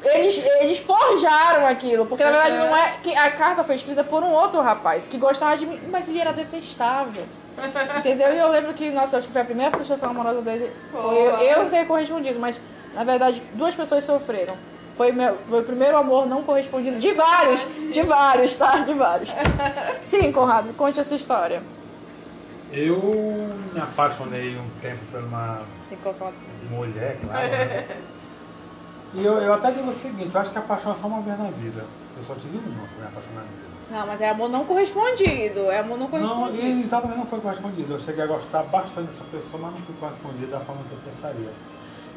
eles, 0.04 0.46
eles 0.60 0.78
forjaram 0.80 1.66
aquilo, 1.66 2.06
porque 2.06 2.24
na 2.24 2.32
verdade 2.32 2.58
não 2.58 2.76
é 2.76 2.96
que 3.02 3.16
a 3.16 3.32
carta 3.32 3.64
foi 3.64 3.76
escrita 3.76 4.04
por 4.04 4.24
um 4.24 4.32
outro 4.32 4.62
rapaz 4.62 5.08
que 5.08 5.18
gostava 5.18 5.58
de 5.58 5.66
mim, 5.66 5.80
mas 5.90 6.08
ele 6.08 6.20
era 6.20 6.34
detestável. 6.34 7.24
Entendeu? 7.98 8.34
E 8.34 8.38
eu 8.38 8.50
lembro 8.50 8.74
que, 8.74 8.92
nossa, 8.92 9.18
acho 9.18 9.28
que 9.28 9.34
foi 9.34 9.42
a 9.42 9.46
primeira 9.46 9.72
frustração 9.72 10.12
amorosa 10.12 10.42
dele. 10.42 10.72
Foi 10.92 11.00
eu, 11.02 11.32
Porra. 11.32 11.44
eu 11.44 11.64
não 11.64 11.70
ter 11.70 11.88
correspondido, 11.88 12.40
mas 12.40 12.60
na 12.94 13.04
verdade 13.04 13.42
duas 13.54 13.74
pessoas 13.74 14.04
sofreram. 14.04 14.56
Foi 14.96 15.12
meu, 15.12 15.38
meu 15.48 15.64
primeiro 15.64 15.96
amor 15.96 16.26
não 16.26 16.42
correspondido. 16.42 16.98
De 16.98 17.12
vários, 17.14 17.60
de 17.94 18.02
vários, 18.02 18.56
tá? 18.56 18.78
De 18.78 18.94
vários. 18.94 19.30
Sim, 20.04 20.32
Conrado, 20.32 20.74
conte 20.74 21.00
essa 21.00 21.16
história. 21.16 21.62
Eu 22.72 22.98
me 23.74 23.80
apaixonei 23.80 24.58
um 24.58 24.68
tempo 24.82 25.00
por 25.12 25.22
uma 25.24 25.62
mulher, 26.70 27.18
claro. 27.24 27.48
né? 27.48 27.88
E 29.14 29.24
eu, 29.26 29.34
eu 29.42 29.54
até 29.54 29.72
digo 29.72 29.90
o 29.90 29.94
seguinte, 29.94 30.30
eu 30.34 30.42
acho 30.42 30.52
que 30.52 30.58
a 30.58 30.62
paixão 30.62 30.92
é 30.92 30.96
só 30.96 31.08
uma 31.08 31.22
vez 31.22 31.38
na 31.40 31.46
vida. 31.50 31.86
Eu 32.18 32.24
só 32.24 32.34
tive 32.36 32.58
uma 32.58 32.88
pra 32.88 33.00
me 33.00 33.08
apaixonar 33.08 33.36
na 33.42 33.42
vida. 33.44 33.68
Não, 33.90 34.06
mas 34.06 34.20
é 34.20 34.30
amor 34.30 34.50
não 34.50 34.66
correspondido. 34.66 35.72
É 35.72 35.80
amor 35.80 35.98
não 35.98 36.10
Não, 36.10 36.12
correspondido. 36.12 36.68
e 36.68 36.84
exatamente 36.84 37.18
não 37.20 37.26
foi 37.26 37.40
correspondido. 37.40 37.94
Eu 37.94 38.00
cheguei 38.00 38.24
a 38.24 38.28
gostar 38.28 38.64
bastante 38.64 39.08
dessa 39.08 39.24
pessoa, 39.32 39.62
mas 39.64 39.72
não 39.74 39.82
fui 39.82 39.96
correspondido 39.98 40.48
da 40.48 40.60
forma 40.60 40.82
que 40.90 40.92
eu 40.94 41.00
pensaria. 41.14 41.50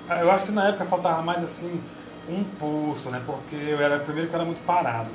Ah, 0.08 0.18
Eu 0.20 0.30
acho 0.32 0.46
que 0.46 0.52
na 0.52 0.68
época 0.68 0.84
faltava 0.86 1.22
mais 1.22 1.44
assim 1.44 1.80
um 2.28 2.42
pulso, 2.58 3.08
né? 3.10 3.22
Porque 3.24 3.54
eu 3.54 3.80
era 3.80 4.00
primeiro 4.00 4.28
que 4.28 4.34
eu 4.34 4.40
era 4.40 4.44
muito 4.46 4.64
parado, 4.66 5.08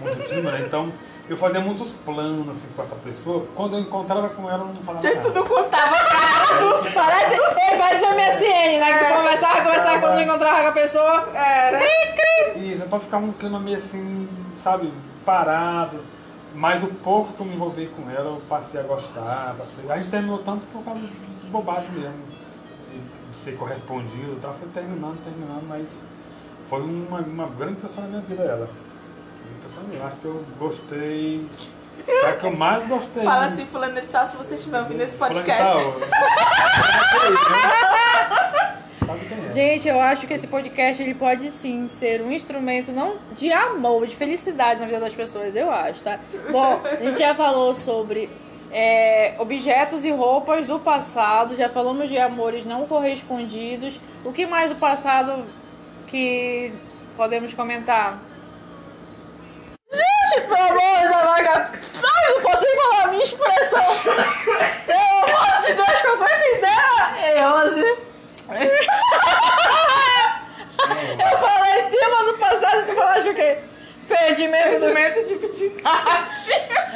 muito 0.00 0.28
tímido, 0.28 0.50
né? 0.50 0.62
Então 0.66 0.92
eu 1.28 1.36
fazia 1.38 1.60
muitos 1.60 1.90
planos 2.04 2.48
assim, 2.50 2.66
com 2.76 2.82
essa 2.82 2.94
pessoa. 2.96 3.46
Quando 3.54 3.76
eu 3.76 3.80
encontrava 3.80 4.28
com 4.28 4.48
ela, 4.48 4.62
eu 4.62 4.66
não 4.66 4.74
falava 4.74 5.06
Tu 5.06 5.14
nada. 5.14 5.30
não 5.30 5.46
contava 5.46 5.96
cara. 6.04 6.44
Parece, 6.94 7.34
ei, 7.34 7.78
parece 7.78 8.04
o 8.04 8.14
MSN, 8.14 8.78
né? 8.78 8.98
Que 8.98 9.04
tu 9.04 9.14
conversava, 9.14 9.62
conversava 9.62 10.00
quando 10.00 10.20
encontrava 10.20 10.62
com 10.62 10.68
a 10.68 10.72
pessoa. 10.72 11.28
Era. 11.34 11.82
Isso, 12.56 12.84
então 12.84 13.00
ficava 13.00 13.24
um 13.24 13.32
clima 13.32 13.58
meio 13.58 13.78
assim, 13.78 14.28
sabe, 14.62 14.92
parado. 15.24 16.00
Mas 16.54 16.84
o 16.84 16.86
pouco 16.88 17.32
que 17.32 17.40
eu 17.40 17.46
me 17.46 17.54
envolvi 17.54 17.86
com 17.86 18.08
ela, 18.10 18.30
eu 18.30 18.42
passei 18.48 18.78
a 18.78 18.84
gostar. 18.84 19.54
Passei... 19.58 19.90
A 19.90 19.96
gente 19.96 20.10
terminou 20.10 20.38
tanto 20.38 20.64
por 20.66 20.84
causa 20.84 21.00
de 21.00 21.50
bobagem 21.50 21.90
mesmo. 21.92 22.22
De, 22.90 22.98
de 23.32 23.38
ser 23.38 23.56
correspondido 23.56 24.34
e 24.34 24.40
tal. 24.40 24.54
Foi 24.54 24.68
terminando, 24.68 25.18
terminando, 25.24 25.66
mas 25.68 25.98
foi 26.68 26.82
uma, 26.82 27.18
uma 27.18 27.46
grande 27.46 27.80
pessoa 27.80 28.02
na 28.06 28.08
minha 28.10 28.22
vida 28.22 28.42
ela. 28.44 28.68
Mesmo. 29.88 30.06
Acho 30.06 30.16
que 30.16 30.24
eu 30.24 30.44
gostei. 30.58 31.46
Foi 32.04 32.28
a 32.28 32.36
que 32.36 32.44
eu 32.44 32.56
mais 32.56 32.86
gostei. 32.86 33.24
Fala 33.24 33.46
assim, 33.46 33.66
fulano 33.66 34.00
de 34.00 34.08
tal, 34.08 34.28
se 34.28 34.36
você 34.36 34.54
estiver 34.54 34.80
ouvindo 34.80 35.00
esse 35.02 35.16
Fulano 35.16 35.34
de 35.34 35.40
podcast. 35.40 35.62
tal. 35.62 35.92
Quem 35.92 37.56
é? 37.56 39.52
Gente, 39.52 39.88
eu 39.88 40.00
acho 40.00 40.26
que 40.26 40.34
esse 40.34 40.46
podcast 40.46 41.02
ele 41.02 41.14
pode 41.14 41.50
sim 41.52 41.88
ser 41.88 42.20
um 42.22 42.32
instrumento 42.32 42.90
não 42.90 43.16
de 43.36 43.52
amor, 43.52 44.06
de 44.06 44.16
felicidade 44.16 44.80
na 44.80 44.86
vida 44.86 44.98
das 44.98 45.14
pessoas, 45.14 45.54
eu 45.54 45.70
acho, 45.70 46.00
tá? 46.02 46.18
Bom, 46.50 46.80
a 46.84 46.96
gente 46.96 47.18
já 47.18 47.34
falou 47.34 47.74
sobre 47.74 48.28
é, 48.72 49.34
objetos 49.38 50.04
e 50.04 50.10
roupas 50.10 50.66
do 50.66 50.80
passado, 50.80 51.54
já 51.54 51.68
falamos 51.68 52.08
de 52.08 52.18
amores 52.18 52.64
não 52.64 52.86
correspondidos. 52.86 54.00
O 54.24 54.32
que 54.32 54.46
mais 54.46 54.70
do 54.70 54.76
passado 54.76 55.44
que 56.08 56.72
podemos 57.16 57.54
comentar? 57.54 58.18
Pelo 60.42 60.56
amor 60.56 61.08
da 61.10 61.22
vaga. 61.24 61.70
Ai, 62.02 62.30
eu 62.30 62.34
não 62.36 62.42
posso 62.42 62.62
nem 62.64 62.76
falar 62.76 63.02
a 63.04 63.06
minha 63.08 63.24
expressão. 63.24 63.84
Pelo 64.02 65.00
amor 65.00 65.60
de 65.60 65.72
Deus, 65.74 66.00
que 66.00 66.06
eu 66.06 66.18
vou 66.18 66.26
te 66.26 66.60
dar. 66.60 67.18
É, 67.22 67.40
Rose. 67.46 67.84
Eu 71.18 71.38
falei 71.38 71.82
tema 71.84 72.24
do 72.24 72.38
passado 72.38 72.84
tu 72.86 72.94
falaste 72.94 73.28
o 73.30 73.34
quê? 73.34 73.58
Perdimento 74.06 74.80
do. 74.80 74.92
Perdimento 74.92 75.26
de 75.26 75.34
virgindade. 75.36 76.50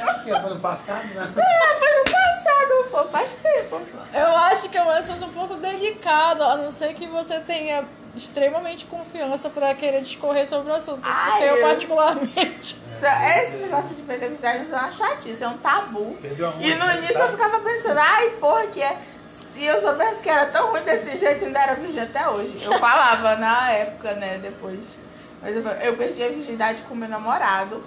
Porque 0.04 0.30
foi 0.40 0.50
no 0.54 0.60
passado, 0.60 1.06
né? 1.14 1.32
Ah, 1.38 1.74
foi 1.78 1.90
no 1.98 2.04
passado, 2.04 2.88
pô, 2.90 3.04
faz 3.08 3.32
tempo. 3.34 3.80
Eu 4.12 4.36
acho 4.36 4.68
que 4.68 4.76
é 4.76 4.82
um 4.82 4.90
assunto 4.90 5.24
um 5.24 5.32
pouco 5.32 5.54
delicado, 5.54 6.42
a 6.42 6.56
não 6.56 6.70
ser 6.70 6.92
que 6.94 7.06
você 7.06 7.38
tenha 7.40 7.84
extremamente 8.14 8.84
confiança 8.84 9.48
pra 9.48 9.74
querer 9.74 10.02
discorrer 10.02 10.46
sobre 10.46 10.70
o 10.70 10.74
assunto. 10.74 11.00
Ai, 11.04 11.30
porque 11.30 11.44
eu, 11.44 11.56
eu- 11.56 11.66
particularmente. 11.68 12.76
Esse 13.06 13.56
negócio 13.56 13.94
de 13.94 14.02
perder 14.02 14.26
a 14.26 14.28
virgindade 14.28 14.66
é 14.70 14.76
uma 14.76 14.90
chatice, 14.90 15.42
é 15.42 15.48
um 15.48 15.58
tabu. 15.58 16.16
E 16.60 16.74
no 16.74 16.86
né? 16.86 16.96
início 16.98 17.14
Tá? 17.14 17.24
eu 17.26 17.30
ficava 17.32 17.60
pensando, 17.60 17.98
ai, 17.98 18.30
porra, 18.40 18.66
que 18.66 18.82
é. 18.82 18.98
Se 19.24 19.64
eu 19.64 19.80
soubesse 19.80 20.22
que 20.22 20.28
era 20.28 20.46
tão 20.46 20.70
ruim 20.70 20.82
desse 20.82 21.16
jeito, 21.16 21.44
ainda 21.44 21.60
era 21.60 21.74
virgem 21.74 22.02
até 22.02 22.28
hoje. 22.28 22.62
Eu 22.62 22.78
falava 22.78 23.36
na 23.36 23.70
época, 23.70 24.14
né, 24.14 24.38
depois. 24.40 24.96
Mas 25.42 25.56
eu, 25.56 25.62
eu 25.62 25.96
perdi 25.96 26.22
a 26.22 26.28
virgindade 26.28 26.82
com 26.82 26.94
meu 26.94 27.08
namorado. 27.08 27.82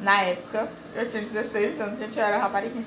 Na 0.00 0.22
época, 0.22 0.68
eu 0.94 1.08
tinha 1.10 1.22
16 1.22 1.80
anos, 1.80 1.98
gente, 1.98 2.16
eu 2.16 2.24
era 2.24 2.38
rapariguinha. 2.38 2.84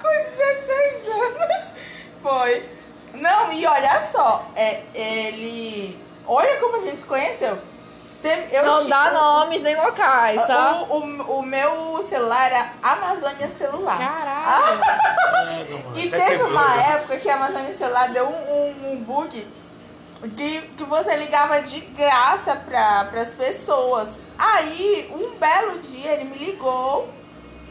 Com 0.00 0.08
16 0.08 1.08
anos. 1.08 1.74
Foi. 2.22 2.62
Não, 3.14 3.52
e 3.52 3.66
olha 3.66 4.02
só, 4.12 4.50
é, 4.54 4.82
ele. 4.94 5.98
Olha 6.26 6.56
como 6.58 6.76
a 6.76 6.80
gente 6.80 7.00
se 7.00 7.06
conheceu. 7.06 7.58
Teve- 8.22 8.56
eu 8.56 8.64
não 8.64 8.84
tinha- 8.84 8.96
dá 8.96 9.10
nomes 9.12 9.62
nem 9.62 9.74
locais, 9.76 10.46
tá? 10.46 10.84
O, 10.90 10.98
o, 10.98 11.38
o 11.38 11.42
meu 11.42 12.04
celular 12.08 12.46
era 12.52 12.72
Amazônia 12.82 13.48
Celular. 13.48 13.98
Caralho. 13.98 14.78
Mano. 14.78 15.92
E 15.96 16.08
teve 16.08 16.24
quebrou, 16.24 16.48
uma 16.50 16.68
né? 16.76 16.92
época 16.94 17.16
que 17.18 17.28
a 17.28 17.34
Amazônia 17.34 17.74
Celular 17.74 18.08
deu 18.10 18.26
um, 18.26 18.32
um, 18.32 18.92
um 18.92 18.96
bug 18.96 19.46
que, 20.36 20.60
que 20.76 20.84
você 20.84 21.16
ligava 21.16 21.60
de 21.62 21.80
graça 21.80 22.54
para 22.56 23.20
as 23.20 23.32
pessoas. 23.32 24.18
Aí, 24.38 25.10
um 25.12 25.36
belo 25.36 25.78
dia, 25.78 26.12
ele 26.12 26.24
me 26.24 26.36
ligou. 26.38 27.08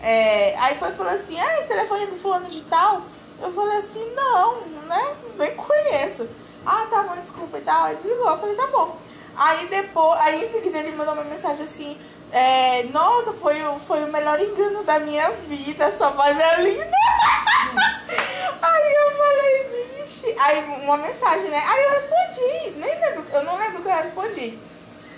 é, 0.01 0.55
aí 0.59 0.75
foi 0.77 0.89
e 0.89 0.93
falou 0.93 1.13
assim: 1.13 1.39
Ah, 1.39 1.59
esse 1.59 1.69
telefone 1.69 2.03
é 2.03 2.07
do 2.07 2.17
fulano 2.17 2.47
de 2.49 2.61
tal? 2.63 3.03
Eu 3.41 3.51
falei 3.53 3.77
assim: 3.77 4.05
Não, 4.13 4.61
né? 4.87 5.15
Nem 5.37 5.55
conheço. 5.55 6.27
Ah, 6.65 6.85
tá 6.89 7.03
bom, 7.03 7.15
desculpa 7.19 7.57
e 7.57 7.61
tal. 7.61 7.85
Aí 7.85 7.95
desligou. 7.95 8.29
Eu 8.29 8.37
falei: 8.37 8.55
Tá 8.55 8.67
bom. 8.67 8.97
Aí 9.35 9.67
depois, 9.67 10.19
aí 10.21 10.43
em 10.43 10.47
seguida 10.47 10.79
ele 10.79 10.95
mandou 10.95 11.13
uma 11.13 11.23
mensagem 11.23 11.63
assim. 11.63 11.97
é, 12.31 12.83
Nossa, 12.93 13.33
foi, 13.33 13.61
o- 13.63 13.79
foi 13.79 14.03
o 14.03 14.07
melhor 14.11 14.39
engano 14.39 14.83
da 14.83 14.99
minha 14.99 15.29
vida. 15.47 15.91
Sua 15.91 16.09
voz 16.11 16.37
é 16.39 16.61
linda. 16.61 16.91
Aí 18.61 18.93
eu 18.93 19.11
falei, 19.17 20.03
vixe. 20.03 20.35
Aí 20.39 20.59
uma 20.83 20.97
mensagem, 20.97 21.49
né? 21.49 21.63
Aí 21.65 21.83
eu 21.83 21.89
respondi. 21.91 22.71
Nem 22.77 22.99
lembro, 22.99 23.25
eu 23.33 23.43
não 23.43 23.57
lembro 23.57 23.79
o 23.79 23.83
que 23.83 23.89
eu 23.89 23.95
respondi. 23.95 24.59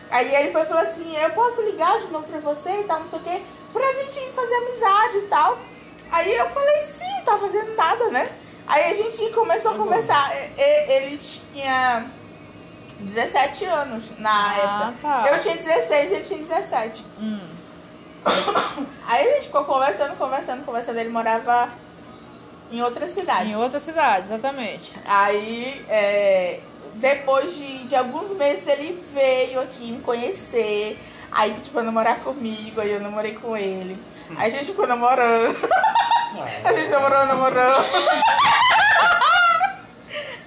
Aí 0.10 0.34
ele 0.36 0.52
foi 0.52 0.66
falou 0.66 0.84
assim, 0.84 1.16
eu 1.18 1.30
posso 1.32 1.62
ligar 1.62 2.00
de 2.00 2.08
novo 2.08 2.26
pra 2.28 2.40
você 2.40 2.70
e 2.70 2.84
tal, 2.84 3.00
não 3.00 3.08
sei 3.10 3.20
o 3.20 3.24
quê, 3.24 3.42
pra 3.72 3.94
gente 3.94 4.32
fazer 4.34 4.56
amizade 4.56 5.18
e 5.18 5.22
tal. 5.28 5.58
Aí 6.12 6.36
eu 6.36 6.48
falei, 6.52 6.82
sim, 6.84 7.22
tá 7.26 7.38
fazendo 7.38 7.76
nada, 7.76 8.10
né? 8.10 8.32
Aí 8.68 8.92
a 8.92 8.96
gente 8.96 9.30
começou 9.34 9.72
a 9.72 9.76
conversar. 9.76 10.32
E- 10.36 10.52
e- 10.62 10.92
Ele 10.94 11.18
tinha 11.18 12.06
17 13.00 13.66
anos 13.66 14.06
na 14.18 14.30
Ah, 14.32 14.88
época. 14.92 14.94
tá. 15.02 15.30
Eu 15.32 15.40
tinha 15.40 15.56
16 15.56 16.12
e 16.12 16.14
ele 16.16 16.24
tinha 16.24 16.40
17. 16.40 17.06
Hum. 17.20 17.48
Aí 19.08 19.28
a 19.28 19.34
gente 19.36 19.46
ficou 19.48 19.66
conversando, 19.66 20.16
conversando, 20.18 20.64
conversando. 20.66 20.98
Ele 21.00 21.10
morava 21.10 21.70
em 22.72 22.82
outra 22.82 23.08
cidade. 23.08 23.50
Em 23.52 23.56
outra 23.56 23.80
cidade, 23.80 24.26
exatamente. 24.28 24.92
Aí, 25.06 25.86
é, 25.90 26.60
depois 26.96 27.54
de, 27.56 27.84
de 27.86 27.96
alguns 27.96 28.32
meses, 28.32 28.66
ele 28.68 29.04
veio 29.14 29.60
aqui 29.62 29.92
me 29.92 30.00
conhecer. 30.02 30.98
Aí 31.32 31.54
pra 31.72 31.84
namorar 31.84 32.20
comigo, 32.20 32.80
aí 32.80 32.92
eu 32.92 33.00
namorei 33.02 33.34
com 33.34 33.58
ele. 33.58 33.98
Aí 34.38 34.48
a 34.48 34.50
gente 34.50 34.66
ficou 34.68 34.88
namorando. 34.88 35.58
A 36.64 36.74
gente 36.74 36.90
namorou, 36.90 37.26
namorou. 37.26 37.74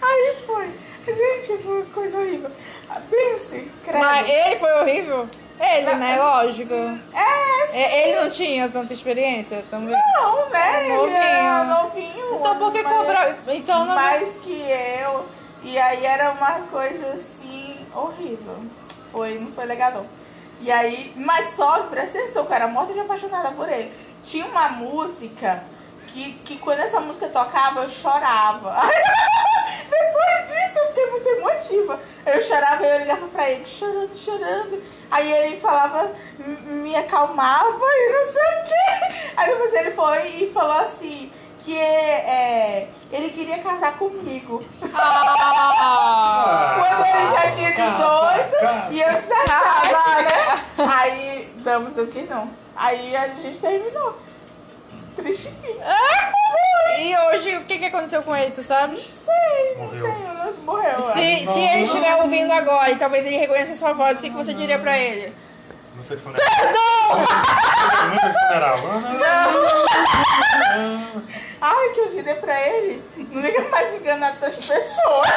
Aí 0.02 0.36
foi. 0.46 0.70
Gente, 1.06 1.62
foi 1.62 1.76
uma 1.82 1.86
coisa 1.86 2.18
horrível. 2.18 2.50
Pense, 3.10 3.70
credo. 3.84 3.98
Mas 3.98 4.28
ele 4.28 4.56
foi 4.56 4.72
horrível? 4.72 5.28
Ele, 5.58 5.94
né? 5.94 6.16
Lógico. 6.18 6.74
É, 6.74 7.66
sim. 7.68 7.78
Ele 7.78 8.20
não 8.20 8.30
tinha 8.30 8.68
tanta 8.68 8.92
experiência 8.92 9.64
também. 9.70 9.94
Não, 9.94 10.50
né? 10.50 10.88
Ele 10.88 11.14
era 11.14 11.64
Novinho. 11.64 12.36
Então 12.36 12.58
por 12.58 12.72
que 12.72 12.82
mas- 12.82 12.92
cobrar? 12.96 13.36
Então 13.48 13.84
não. 13.86 13.94
mais 13.94 14.34
que 14.42 14.62
eu. 15.02 15.24
E 15.62 15.78
aí 15.78 16.04
era 16.04 16.32
uma 16.32 16.60
coisa 16.70 17.06
assim 17.12 17.76
horrível. 17.94 18.56
Foi, 19.10 19.38
não 19.38 19.52
foi 19.52 19.64
legal 19.66 19.92
não. 19.92 20.06
E 20.60 20.70
aí, 20.70 21.12
mas 21.16 21.54
só, 21.54 21.84
presta 21.84 22.18
atenção, 22.18 22.44
eu 22.44 22.52
era 22.52 22.66
morta 22.68 22.92
de 22.92 23.00
apaixonada 23.00 23.50
por 23.52 23.68
ele. 23.68 23.92
Tinha 24.22 24.46
uma 24.46 24.68
música 24.70 25.62
que, 26.16 26.32
que 26.44 26.56
quando 26.58 26.80
essa 26.80 26.98
música 26.98 27.28
tocava, 27.28 27.82
eu 27.82 27.88
chorava. 27.88 28.74
Depois 29.90 30.50
disso 30.50 30.78
eu 30.78 30.86
fiquei 30.88 31.10
muito 31.10 31.28
emotiva. 31.28 32.00
Eu 32.24 32.42
chorava 32.42 32.84
e 32.84 32.90
eu 32.90 32.98
ligava 33.00 33.26
pra 33.28 33.50
ele, 33.50 33.64
chorando, 33.66 34.16
chorando. 34.16 34.82
Aí 35.10 35.30
ele 35.30 35.60
falava, 35.60 36.10
me 36.38 36.96
acalmava 36.96 37.68
e 37.68 38.12
não 38.12 38.32
sei 38.32 38.42
o 38.42 38.64
quê. 38.64 39.32
Aí 39.36 39.50
depois 39.50 39.74
ele 39.74 39.90
foi 39.92 40.28
e 40.28 40.50
falou 40.52 40.80
assim, 40.80 41.30
que 41.60 41.78
é, 41.78 42.88
ele 43.12 43.30
queria 43.30 43.58
casar 43.58 43.98
comigo. 43.98 44.64
Ah, 44.98 46.76
Quando 46.78 47.06
ele 47.06 47.30
já 47.32 47.50
tinha 47.52 47.70
18 47.70 48.50
Casa, 48.58 48.88
e 48.90 49.00
eu 49.00 49.12
17, 49.12 49.28
né? 50.24 50.64
Aí, 50.90 51.52
damos 51.56 51.96
o 51.98 52.06
que 52.06 52.22
não. 52.22 52.50
Aí 52.74 53.14
a 53.14 53.28
gente 53.28 53.58
terminou. 53.58 54.18
Triste 55.16 55.50
fim. 55.62 55.76
e 56.98 57.16
hoje, 57.18 57.56
o 57.56 57.64
que, 57.64 57.78
que 57.78 57.86
aconteceu 57.86 58.22
com 58.22 58.36
ele, 58.36 58.50
tu 58.52 58.62
sabe? 58.62 58.96
Não 58.96 59.02
sei, 59.02 59.74
não 59.76 59.84
Morreu. 59.84 60.02
tenho, 60.04 60.34
não 60.34 60.52
morreu. 60.64 61.02
Se, 61.02 61.46
se 61.46 61.60
ele 61.60 61.82
estiver 61.82 62.14
ouvindo 62.16 62.52
agora 62.52 62.90
e 62.90 62.96
talvez 62.96 63.24
ele 63.26 63.36
reconheça 63.38 63.72
a 63.72 63.76
sua 63.76 63.92
voz, 63.92 64.18
o 64.18 64.22
que, 64.22 64.30
que 64.30 64.36
você 64.36 64.52
diria 64.54 64.78
pra 64.78 64.98
ele? 64.98 65.32
Música 65.94 66.16
de 66.16 66.22
funeral. 66.22 66.46
Perdão! 66.60 67.18
Música 67.18 68.30
de 68.32 68.38
funeral. 68.46 68.78
Ai, 71.62 71.88
que 71.94 72.00
eu 72.00 72.12
girei 72.12 72.34
pra 72.34 72.60
ele. 72.68 73.02
Não 73.16 73.40
liga 73.40 73.62
mais 73.70 73.94
enganado 73.94 74.36
pras 74.36 74.54
pessoas. 74.56 75.30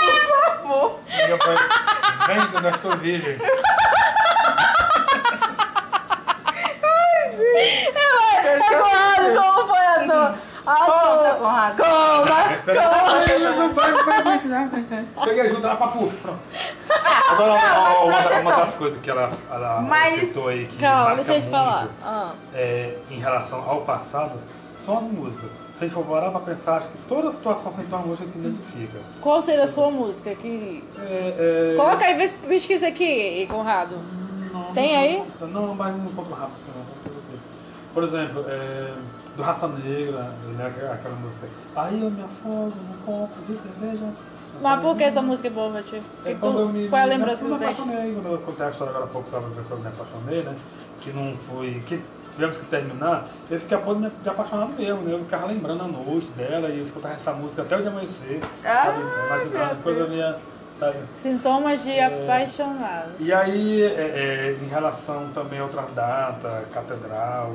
Por 0.00 0.44
favor. 0.44 1.00
Liga 1.08 1.36
pra 1.38 1.52
ele. 1.52 1.62
Vem 2.28 2.46
do 2.62 2.68
estou 2.68 2.96
virgem. 2.96 3.38
É 8.44 8.58
Conrado, 8.58 9.54
como 9.54 9.68
foi 9.68 9.78
a 9.78 10.34
tua? 10.76 10.84
A 10.84 10.86
Conta, 10.86 11.34
tua. 11.34 11.38
Conrado. 11.38 11.76
Conta. 13.76 15.24
Cheguei 15.24 15.48
junto, 15.48 15.66
ela 15.66 15.76
pra 15.76 15.88
puff. 15.88 16.16
Pronto. 16.18 16.38
Agora, 17.30 17.54
ó, 17.54 18.06
uma, 18.06 18.52
das 18.56 18.74
coisas 18.74 19.00
que 19.00 19.10
ela, 19.10 19.30
ela 19.50 19.80
Mas- 19.82 20.20
citou 20.20 20.48
aí 20.48 20.66
que 20.66 20.78
Calma, 20.78 21.04
marca 21.04 21.16
deixa 21.24 21.34
eu 21.34 21.42
te 21.42 21.50
falar. 21.50 21.88
Ah. 22.04 22.32
é, 22.54 22.96
em 23.10 23.18
relação 23.18 23.62
ao 23.68 23.82
passado 23.82 24.32
são 24.84 24.98
as 24.98 25.04
músicas. 25.04 25.50
Se 25.78 25.84
a 25.84 25.86
gente 25.86 25.94
for 25.94 26.04
parar 26.06 26.30
pra 26.32 26.40
pensar, 26.40 26.78
acho 26.78 26.88
que 26.88 26.98
toda 27.08 27.30
situação 27.30 27.70
sempre 27.72 27.86
tem 27.88 27.98
uma 27.98 28.06
música 28.08 28.28
que 28.28 28.38
identifica. 28.38 28.98
Qual 29.20 29.40
seria 29.42 29.64
a 29.64 29.68
sua 29.68 29.90
música? 29.92 30.34
Que... 30.34 30.82
É, 30.98 31.72
é... 31.72 31.76
Coloca 31.76 32.04
aí, 32.04 32.14
vê 32.16 32.26
se- 32.26 32.36
pesquisa 32.38 32.88
aqui, 32.88 33.46
Conrado. 33.48 33.94
Não, 34.52 34.64
Tem 34.72 34.92
não, 34.94 35.00
aí? 35.00 35.22
Não, 35.40 35.48
não, 35.68 35.74
mas 35.76 35.96
não 35.96 36.06
conta 36.12 36.34
rápido 36.34 36.56
assim, 36.56 36.72
não. 36.74 37.12
Por 37.94 38.04
exemplo, 38.04 38.44
é, 38.48 38.90
do 39.38 39.42
Raça 39.44 39.68
Negra, 39.68 40.32
né, 40.56 40.66
aquela 40.92 41.14
música. 41.14 41.46
Aí 41.76 42.02
eu 42.02 42.10
me 42.10 42.22
afogo 42.24 42.72
no 42.76 42.98
copo 43.06 43.34
de 43.48 43.56
cerveja. 43.56 44.02
Mas 44.60 44.80
por 44.82 44.96
que 44.96 45.04
essa 45.04 45.22
música 45.22 45.46
é 45.46 45.50
boa 45.52 45.70
pra 45.70 45.82
ti? 45.82 46.02
É 46.24 46.34
tu- 46.34 46.46
eu 46.46 46.68
me, 46.70 46.88
Qual 46.88 47.00
é 47.00 47.04
a 47.04 47.06
me- 47.06 47.14
lembrança 47.14 47.44
que 47.44 47.44
me 47.44 47.54
tu 47.54 47.58
tem? 47.60 47.68
apaixonei, 47.68 48.14
quando 48.14 48.32
eu 48.32 48.38
contei 48.38 48.66
a 48.66 48.70
história 48.70 48.90
agora 48.90 49.04
há 49.04 49.08
pouco 49.08 49.28
sobre 49.28 49.52
a 49.52 49.54
pessoa 49.62 49.78
que 49.80 49.86
me 49.86 49.92
apaixonei, 49.94 50.42
né? 50.42 50.56
Que 51.00 51.12
não 51.12 51.36
foi. 51.36 51.80
que 51.86 52.02
tivemos 52.34 52.56
que 52.56 52.64
terminar, 52.66 53.26
eu 53.48 53.60
fiquei 53.60 53.76
a 53.76 53.80
me 53.80 54.10
de 54.10 54.28
apaixonado 54.28 54.72
mesmo, 54.76 55.02
né? 55.02 55.12
Eu 55.14 55.20
ficava 55.20 55.46
lembrando 55.46 55.84
a 55.84 55.86
noite 55.86 56.30
dela 56.36 56.68
e 56.68 56.78
eu 56.78 56.82
escutava 56.82 57.14
essa 57.14 57.32
música 57.32 57.62
até 57.62 57.76
o 57.76 57.80
dia 57.80 57.90
amanhecer. 57.90 58.40
Ah, 58.64 58.84
sabe? 58.86 59.00
Imaginando, 59.00 59.74
meu 59.74 59.82
coisa 59.84 59.98
Deus. 60.00 60.10
minha, 60.10 60.36
sabe? 60.80 60.96
Sintomas 61.22 61.82
de 61.84 61.90
É. 61.92 62.24
apaixonado. 62.24 63.10
E 63.20 63.32
aí, 63.32 63.82
é, 63.82 63.86
é, 63.86 64.58
em 64.60 64.66
relação 64.68 65.28
também 65.32 65.60
a 65.60 65.64
outras 65.64 65.86
datas, 65.94 66.64
Catedral, 66.74 67.54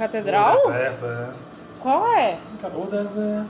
Catedral? 0.00 0.56
Deserto, 0.66 1.04
é. 1.06 1.28
Qual 1.80 2.12
é? 2.14 2.38
O 2.74 2.86
Deserto, 2.86 3.46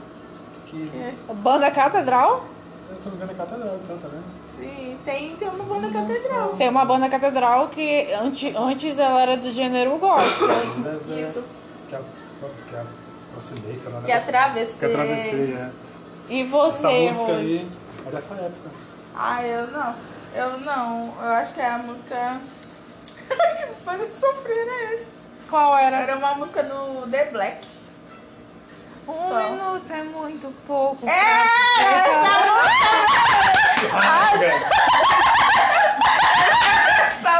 que. 0.67 0.91
É. 0.95 1.33
Banda 1.33 1.71
Catedral? 1.71 2.45
Eu 2.89 2.97
tô 2.97 3.09
engano 3.09 3.31
é 3.31 3.35
Catedral, 3.35 3.79
que 3.79 3.87
canta, 3.87 4.07
né? 4.09 4.21
Sim, 4.57 4.97
tem, 5.05 5.35
tem 5.37 5.47
uma 5.47 5.63
banda 5.63 5.89
catedral. 5.89 6.49
Tem 6.57 6.69
uma 6.69 6.85
banda 6.85 7.09
Catedral 7.09 7.69
que 7.69 8.13
antes, 8.13 8.53
antes 8.53 8.99
ela 8.99 9.21
era 9.21 9.37
do 9.37 9.49
gênero 9.51 9.97
gospel. 9.97 10.47
O 10.47 10.81
Deserto. 10.81 11.29
Isso. 11.29 11.43
Que 11.89 11.95
é, 11.95 12.01
que 12.69 12.75
é 12.75 12.83
aproximei, 13.31 13.79
sei 13.81 13.91
lá, 13.91 13.99
né? 14.01 14.05
Que 14.05 14.11
atravessei. 14.11 14.79
Que 14.79 14.85
atravessei, 14.93 15.53
é. 15.53 15.69
E 16.29 16.41
Essa 16.41 16.49
você, 16.49 17.11
música 17.11 17.35
aí 17.37 17.69
é 18.05 18.11
dessa 18.11 18.33
época. 18.35 18.69
Ah, 19.15 19.47
eu 19.47 19.67
não. 19.67 19.95
Eu 20.35 20.59
não. 20.59 21.13
Eu 21.21 21.29
acho 21.29 21.53
que 21.53 21.61
é 21.61 21.69
a 21.69 21.77
música. 21.77 22.41
que 23.29 23.65
me 23.65 23.75
faz 23.85 24.01
sofrer 24.11 24.67
é 24.67 24.95
esse. 24.95 25.20
Qual 25.51 25.77
era? 25.77 25.97
Era 25.97 26.15
uma 26.15 26.33
música 26.35 26.63
do 26.63 27.05
The 27.11 27.25
Black. 27.25 27.67
Um 29.05 29.27
Só. 29.27 29.35
minuto 29.35 29.91
é 29.91 30.03
muito 30.03 30.49
pouco. 30.65 31.05
É! 31.05 31.11
Essa 31.11 32.31
Ah, 33.93 34.31
Essa 34.33 34.69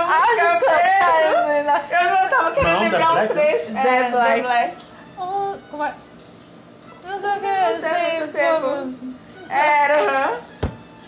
música 0.02 1.64
tá. 1.64 1.82
Eu 1.90 2.10
não 2.10 2.28
tava 2.30 2.52
querendo 2.52 2.74
Não, 2.74 2.82
lembrar 2.82 3.12
um 3.12 3.14
Black? 3.14 3.34
trecho. 3.34 3.72
The 3.74 3.98
é, 3.98 4.10
Black. 4.12 4.34
The 4.34 4.42
Black. 4.42 4.76
Oh, 5.18 5.56
como 5.70 5.84
é? 5.86 5.94
Não 7.06 7.18
sei 7.20 7.30
o 7.30 7.40
que, 7.40 7.82
sei. 7.82 8.24
Era, 9.50 9.98
aham. 10.02 10.38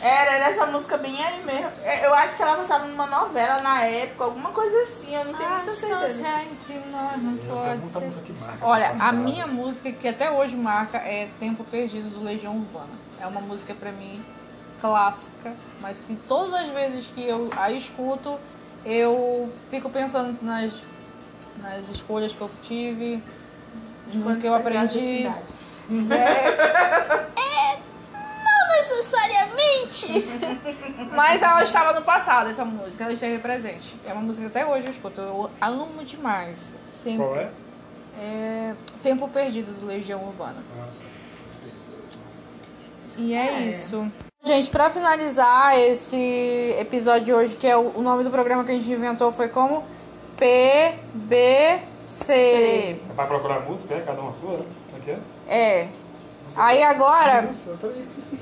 Era, 0.04 0.32
era 0.34 0.50
essa 0.50 0.66
música 0.66 0.98
bem 0.98 1.24
aí 1.24 1.42
mesmo. 1.46 1.72
É, 1.82 2.06
Eu 2.06 2.14
acho 2.14 2.36
que 2.36 2.44
ela 2.44 2.58
passava 2.58 2.86
numa 2.88 3.08
novela 3.08 3.62
na 3.62 3.84
época, 3.84 4.26
alguma 4.26 4.50
coisa 4.50 4.76
assim, 4.82 5.16
eu 5.16 5.24
não 5.24 5.34
tenho 5.34 5.50
muita 5.50 5.72
certeza. 5.72 6.28
entre 6.42 6.80
nós 6.92 7.22
não 7.24 7.38
Tem 7.38 7.48
pode 7.48 7.90
ser. 7.94 8.00
música 8.02 8.22
que 8.26 8.34
marca. 8.34 8.58
Olha, 8.66 8.90
a 9.00 9.12
minha 9.14 9.48
música 9.48 9.92
que 9.94 10.08
até 10.08 10.30
hoje 10.30 10.56
marca 10.58 10.98
é 10.98 11.30
Tempo 11.40 11.64
Perdido 11.64 12.10
do 12.10 12.22
Legião 12.24 12.54
Urbana. 12.58 12.90
É 13.20 13.26
uma 13.26 13.40
música 13.40 13.74
pra 13.74 13.92
mim 13.94 14.22
clássica, 14.82 15.54
mas 15.80 16.02
que 16.02 16.16
todas 16.28 16.54
as 16.54 16.68
vezes 16.68 17.08
que 17.08 17.24
eu 17.26 17.50
a 17.56 17.72
escuto, 17.72 18.38
eu 18.84 19.50
fico 19.72 19.90
pensando 19.90 20.38
nas, 20.42 20.82
nas 21.62 21.88
escolhas 21.90 22.34
que 22.34 22.42
eu 22.42 22.52
tive, 22.64 23.24
no 24.14 24.36
que 24.36 24.46
eu 24.46 24.54
aprendi. 24.54 25.26
É, 26.12 27.24
Mas 31.16 31.42
ela 31.42 31.64
estava 31.64 31.94
no 31.94 32.02
passado, 32.06 32.50
essa 32.50 32.66
música, 32.66 33.04
ela 33.04 33.14
esteve 33.14 33.40
presente. 33.40 33.96
É 34.06 34.14
uma 34.14 34.22
música 34.22 34.50
que 34.50 34.58
até 34.58 34.66
hoje 34.70 34.86
eu 34.86 34.92
escuto, 34.92 35.22
eu 35.22 35.50
amo 35.62 36.04
demais. 36.04 36.72
Sempre. 37.04 37.26
Qual 37.26 37.36
é? 37.38 37.50
É 38.20 38.74
Tempo 39.02 39.28
Perdido 39.28 39.74
do 39.74 39.86
Legião 39.86 40.24
Urbana. 40.24 40.64
Ah, 40.80 40.88
E 43.18 43.34
é, 43.34 43.64
É. 43.64 43.70
isso. 43.70 44.06
Gente, 44.46 44.70
pra 44.70 44.90
finalizar 44.90 45.78
esse 45.80 46.76
episódio 46.80 47.24
de 47.26 47.34
hoje, 47.34 47.56
que 47.56 47.66
é 47.66 47.78
o, 47.78 47.94
o 47.96 48.02
nome 48.02 48.24
do 48.26 48.30
programa 48.30 48.64
que 48.66 48.72
a 48.72 48.74
gente 48.74 48.92
inventou 48.92 49.32
foi 49.32 49.48
como 49.48 49.84
PBC. 52.06 52.98
tá. 53.08 53.14
Vai 53.14 53.28
procurar 53.28 53.60
música, 53.62 53.94
é? 53.96 54.02
Cada 54.02 54.20
uma 54.22 54.32
sua, 54.34 54.58
né? 54.58 54.66
Como 54.92 55.02
é 55.02 55.06
que 55.06 55.12
é? 55.12 55.20
É. 55.48 55.88
Aí 56.56 56.84
agora, 56.84 57.50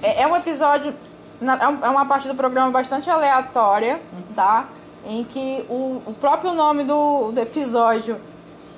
é, 0.02 0.24
é 0.24 0.28
um 0.28 0.36
episódio, 0.36 0.94
é 1.42 1.86
é 1.86 1.90
uma 1.90 2.06
parte 2.06 2.28
do 2.28 2.36
programa 2.36 2.70
bastante 2.72 3.10
aleatória, 3.10 4.00
tá? 4.36 4.66
Em 5.06 5.24
que 5.24 5.66
o, 5.70 6.02
o 6.06 6.16
próprio 6.20 6.54
nome 6.54 6.84
do, 6.84 7.32
do 7.32 7.40
episódio, 7.40 8.18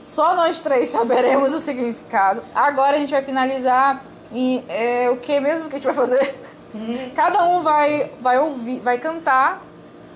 só 0.03 0.35
nós 0.35 0.61
três 0.61 0.89
saberemos 0.89 1.53
o 1.53 1.59
significado. 1.59 2.41
Agora 2.55 2.95
a 2.95 2.99
gente 2.99 3.11
vai 3.11 3.21
finalizar 3.21 4.01
em 4.31 4.63
é, 4.67 5.09
o 5.09 5.17
que 5.17 5.39
mesmo 5.39 5.69
que 5.69 5.75
a 5.75 5.77
gente 5.77 5.85
vai 5.85 5.95
fazer? 5.95 6.35
Cada 7.15 7.45
um 7.45 7.61
vai, 7.61 8.11
vai 8.19 8.39
ouvir, 8.39 8.79
vai 8.79 8.97
cantar 8.97 9.61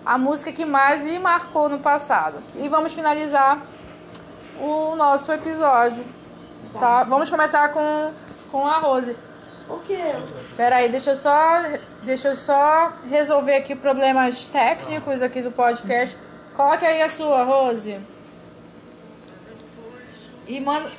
a 0.06 0.18
música 0.18 0.52
que 0.52 0.66
mais 0.66 1.04
lhe 1.04 1.20
marcou 1.20 1.70
no 1.70 1.80
passado. 1.80 2.38
E 2.56 2.68
vamos 2.68 2.94
finalizar 2.94 3.60
o 4.60 4.96
nosso 4.96 5.32
episódio, 5.32 6.04
tá? 6.80 7.04
Vamos 7.04 7.30
começar 7.30 7.70
com, 7.70 8.12
com 8.52 8.66
a 8.66 8.78
Rose. 8.78 9.16
O 9.70 9.80
que? 9.80 10.00
Peraí, 10.56 10.90
deixa 10.90 11.12
eu 11.12 11.16
só. 11.16 11.60
Deixa 12.08 12.30
eu 12.30 12.36
só 12.38 12.94
resolver 13.10 13.56
aqui 13.56 13.76
problemas 13.76 14.48
técnicos 14.48 15.22
aqui 15.22 15.42
do 15.42 15.52
podcast. 15.52 16.16
Coloque 16.56 16.86
aí 16.86 17.02
a 17.02 17.10
sua, 17.10 17.44
Rose. 17.44 18.00
E 20.48 20.62
manda. 20.62 20.90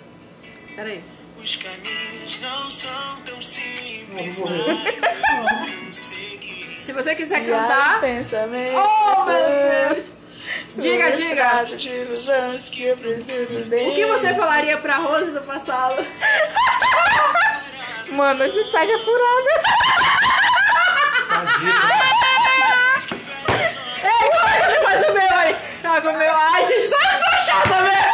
Peraí. 0.76 1.02
Os 1.38 1.56
caminhos 1.56 2.40
não 2.42 2.70
são 2.70 3.16
tão 3.24 3.40
simples, 3.40 4.38
mas 4.38 5.86
eu 5.86 5.94
segui. 5.94 6.78
Se 6.78 6.92
você 6.92 7.14
quiser 7.14 7.42
cantar. 7.46 8.02
pensamento. 8.02 8.76
Oh, 8.76 9.24
meu 9.24 9.94
Deus! 9.94 10.12
Diga, 10.76 11.12
diga! 11.12 11.64
O 11.64 11.68
que 13.94 14.04
você 14.04 14.34
falaria 14.34 14.76
pra 14.76 14.96
Rose 14.96 15.30
do 15.30 15.40
passado? 15.40 16.06
Mano, 18.12 18.46
de 18.50 18.62
saga 18.62 18.98
furada. 18.98 19.62
Com 26.02 26.08
o 26.08 26.18
meu. 26.18 26.32
Ai, 26.34 26.64
gente, 26.64 26.82
sabe 26.82 27.04
que 27.08 27.16
sou 27.18 27.38
chata 27.46 27.82
mesmo! 27.82 28.12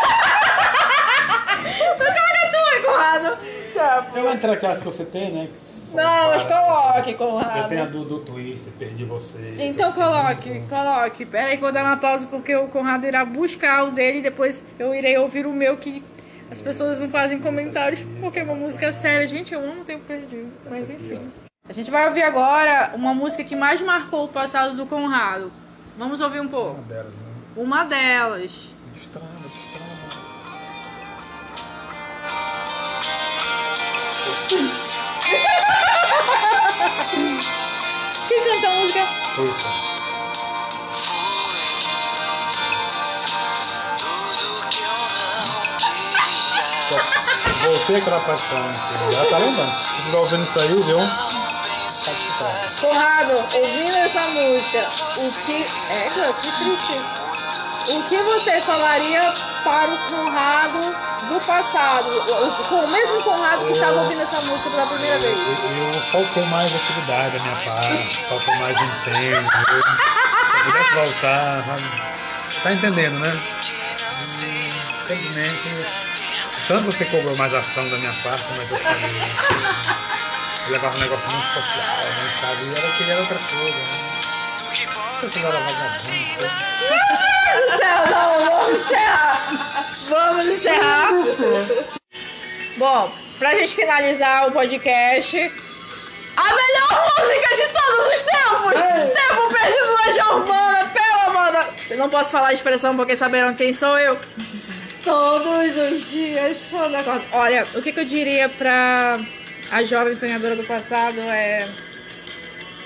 Não 1.98 2.06
caga 2.14 2.50
tu, 2.50 2.86
Conrado! 2.86 3.36
Tá, 3.74 4.06
Eu 4.14 4.32
entrei 4.32 4.54
aquelas 4.54 4.78
que 4.78 4.84
você 4.84 5.04
tem, 5.04 5.30
né? 5.32 5.48
Não, 5.92 6.28
mas 6.28 6.42
várias. 6.42 6.46
coloque, 6.46 7.12
Eu 7.12 7.18
tenho 7.18 7.82
a 7.84 7.86
Conrado. 7.86 7.90
do, 7.90 8.04
do 8.04 8.18
Twister, 8.20 8.72
perdi 8.78 9.04
você. 9.04 9.54
Então 9.60 9.92
coloque, 9.92 10.60
coloque. 10.68 11.24
Pera 11.26 11.50
aí 11.50 11.56
que 11.56 11.62
eu 11.62 11.66
vou 11.68 11.72
dar 11.72 11.84
uma 11.84 11.96
pausa 11.96 12.26
porque 12.26 12.54
o 12.56 12.66
Conrado 12.68 13.06
irá 13.06 13.24
buscar 13.24 13.84
o 13.84 13.90
dele 13.92 14.18
e 14.18 14.22
depois 14.22 14.60
eu 14.78 14.92
irei 14.94 15.16
ouvir 15.18 15.46
o 15.46 15.52
meu 15.52 15.76
que 15.76 16.02
as 16.50 16.58
pessoas 16.58 16.98
não 16.98 17.08
fazem 17.08 17.38
comentários 17.38 18.00
porque 18.20 18.40
é 18.40 18.42
uma 18.42 18.56
música 18.56 18.92
séria. 18.92 19.26
Gente, 19.26 19.54
eu 19.54 19.60
amo 19.60 19.82
o 19.82 19.84
tempo 19.84 20.04
perdido. 20.04 20.52
Mas 20.68 20.90
enfim. 20.90 21.20
A 21.68 21.72
gente 21.72 21.90
vai 21.90 22.08
ouvir 22.08 22.22
agora 22.22 22.90
uma 22.94 23.14
música 23.14 23.44
que 23.44 23.54
mais 23.56 23.80
marcou 23.80 24.24
o 24.24 24.28
passado 24.28 24.74
do 24.74 24.86
Conrado. 24.86 25.52
Vamos 25.96 26.20
ouvir 26.20 26.40
um 26.40 26.48
pouco. 26.48 26.72
Uma 26.80 26.82
delas, 26.88 27.14
né? 27.14 27.33
Uma 27.56 27.84
delas. 27.84 28.50
Destrava, 28.92 29.28
destrava. 29.48 29.84
Quem 38.28 38.44
cantou 38.44 38.70
a 38.70 38.74
música? 38.80 39.04
Ruiva. 39.36 39.84
Voltei 47.64 47.96
aquela 47.96 48.20
paixão. 48.20 48.74
Já 49.12 49.24
tá 49.26 49.38
lembrando. 49.38 49.78
Se 49.78 49.94
estiver 49.94 50.18
ouvindo 50.18 50.44
isso 50.44 50.60
aí, 50.60 50.82
viu? 50.82 50.98
Conrado, 52.80 53.32
ouvindo 53.54 53.96
essa 53.96 54.20
música, 54.28 54.86
o 55.16 55.32
que. 55.46 55.66
É, 55.90 56.10
que 56.42 56.52
triste. 56.52 57.23
O 57.86 58.02
que 58.08 58.16
você 58.16 58.60
falaria 58.62 59.32
para 59.62 59.92
o 59.92 59.98
Conrado 60.08 60.78
do 61.28 61.40
passado? 61.46 62.08
O, 62.08 62.74
o- 62.84 62.88
mesmo 62.88 63.22
Conrado 63.22 63.64
que 63.66 63.72
estava 63.72 64.00
ouvindo 64.02 64.22
essa 64.22 64.40
música 64.42 64.70
pela 64.70 64.86
primeira 64.86 65.18
vez. 65.18 65.36
Eu, 65.36 65.92
eu 65.92 66.00
faltou 66.10 66.44
mais 66.46 66.74
atividade 66.74 67.36
da 67.38 67.44
minha 67.44 67.56
parte, 67.56 68.24
faltou 68.28 68.54
mais 68.56 68.76
empenho. 68.80 69.36
Eu, 69.36 69.42
se 69.42 69.72
eu 70.58 70.64
pudesse 70.64 70.94
voltar? 70.94 71.64
Tá 72.62 72.72
entendendo, 72.72 73.18
né? 73.18 73.38
Infelizmente, 75.04 75.86
tanto 76.66 76.84
você 76.84 77.04
cobrou 77.04 77.36
mais 77.36 77.52
ação 77.52 77.88
da 77.90 77.98
minha 77.98 78.12
parte, 78.22 78.44
mas 78.56 78.70
eu 78.70 78.78
falei. 78.78 79.22
Eu 80.66 80.72
levava 80.72 80.96
um 80.96 81.00
negócio 81.00 81.30
muito 81.30 81.46
social, 81.52 81.96
né, 82.06 82.32
sabe? 82.40 82.62
E 82.64 82.78
ela 82.78 82.96
queria 82.96 83.18
outra 83.18 83.38
coisa, 83.38 83.76
né? 83.76 84.10
Não 84.94 85.20
sei 85.20 85.28
se 85.30 85.38
ela 85.38 85.54
era 85.56 85.64
vagabunda, 85.66 87.33
Deus 87.54 87.70
do 87.70 87.76
céu, 87.76 88.06
não, 88.10 88.44
vamos 88.44 88.80
encerrar. 88.80 89.96
Vamos 90.08 90.46
encerrar. 90.46 91.10
Bom, 92.76 93.12
pra 93.38 93.54
gente 93.54 93.74
finalizar 93.74 94.48
o 94.48 94.52
podcast, 94.52 95.52
a 96.36 96.54
melhor 96.54 97.12
música 97.18 97.56
de 97.56 97.68
todos 97.68 98.06
os 98.12 98.22
tempos! 98.24 98.80
Tempo 99.14 99.52
perdido 99.52 99.96
na 100.04 100.10
Giovana, 100.10 100.90
pela 100.92 101.24
Amanda! 101.26 101.68
Eu 101.90 101.98
não 101.98 102.10
posso 102.10 102.32
falar 102.32 102.48
a 102.48 102.52
expressão 102.52 102.96
porque 102.96 103.14
saberão 103.14 103.54
quem 103.54 103.72
sou 103.72 103.98
eu. 103.98 104.18
Todos 105.04 105.76
os 105.76 106.10
dias, 106.10 106.66
quando 106.70 106.96
acordo. 106.96 107.24
Olha, 107.32 107.64
o 107.74 107.82
que, 107.82 107.92
que 107.92 108.00
eu 108.00 108.04
diria 108.04 108.48
pra 108.48 109.20
a 109.70 109.82
jovem 109.84 110.16
sonhadora 110.16 110.56
do 110.56 110.64
passado 110.64 111.20
é. 111.20 111.66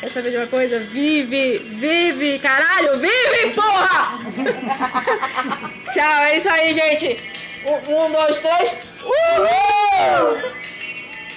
Quer 0.01 0.09
saber 0.09 0.31
de 0.31 0.37
uma 0.37 0.47
coisa? 0.47 0.79
Vive! 0.79 1.59
Vive! 1.59 2.39
Caralho! 2.39 2.95
Vive, 2.99 3.55
porra! 3.55 4.19
Tchau, 5.93 6.23
é 6.23 6.37
isso 6.37 6.49
aí, 6.49 6.73
gente. 6.73 7.17
Um, 7.65 8.05
um 8.07 8.13
dois, 8.13 8.39
três. 8.39 9.03
Uhul! 9.03 10.39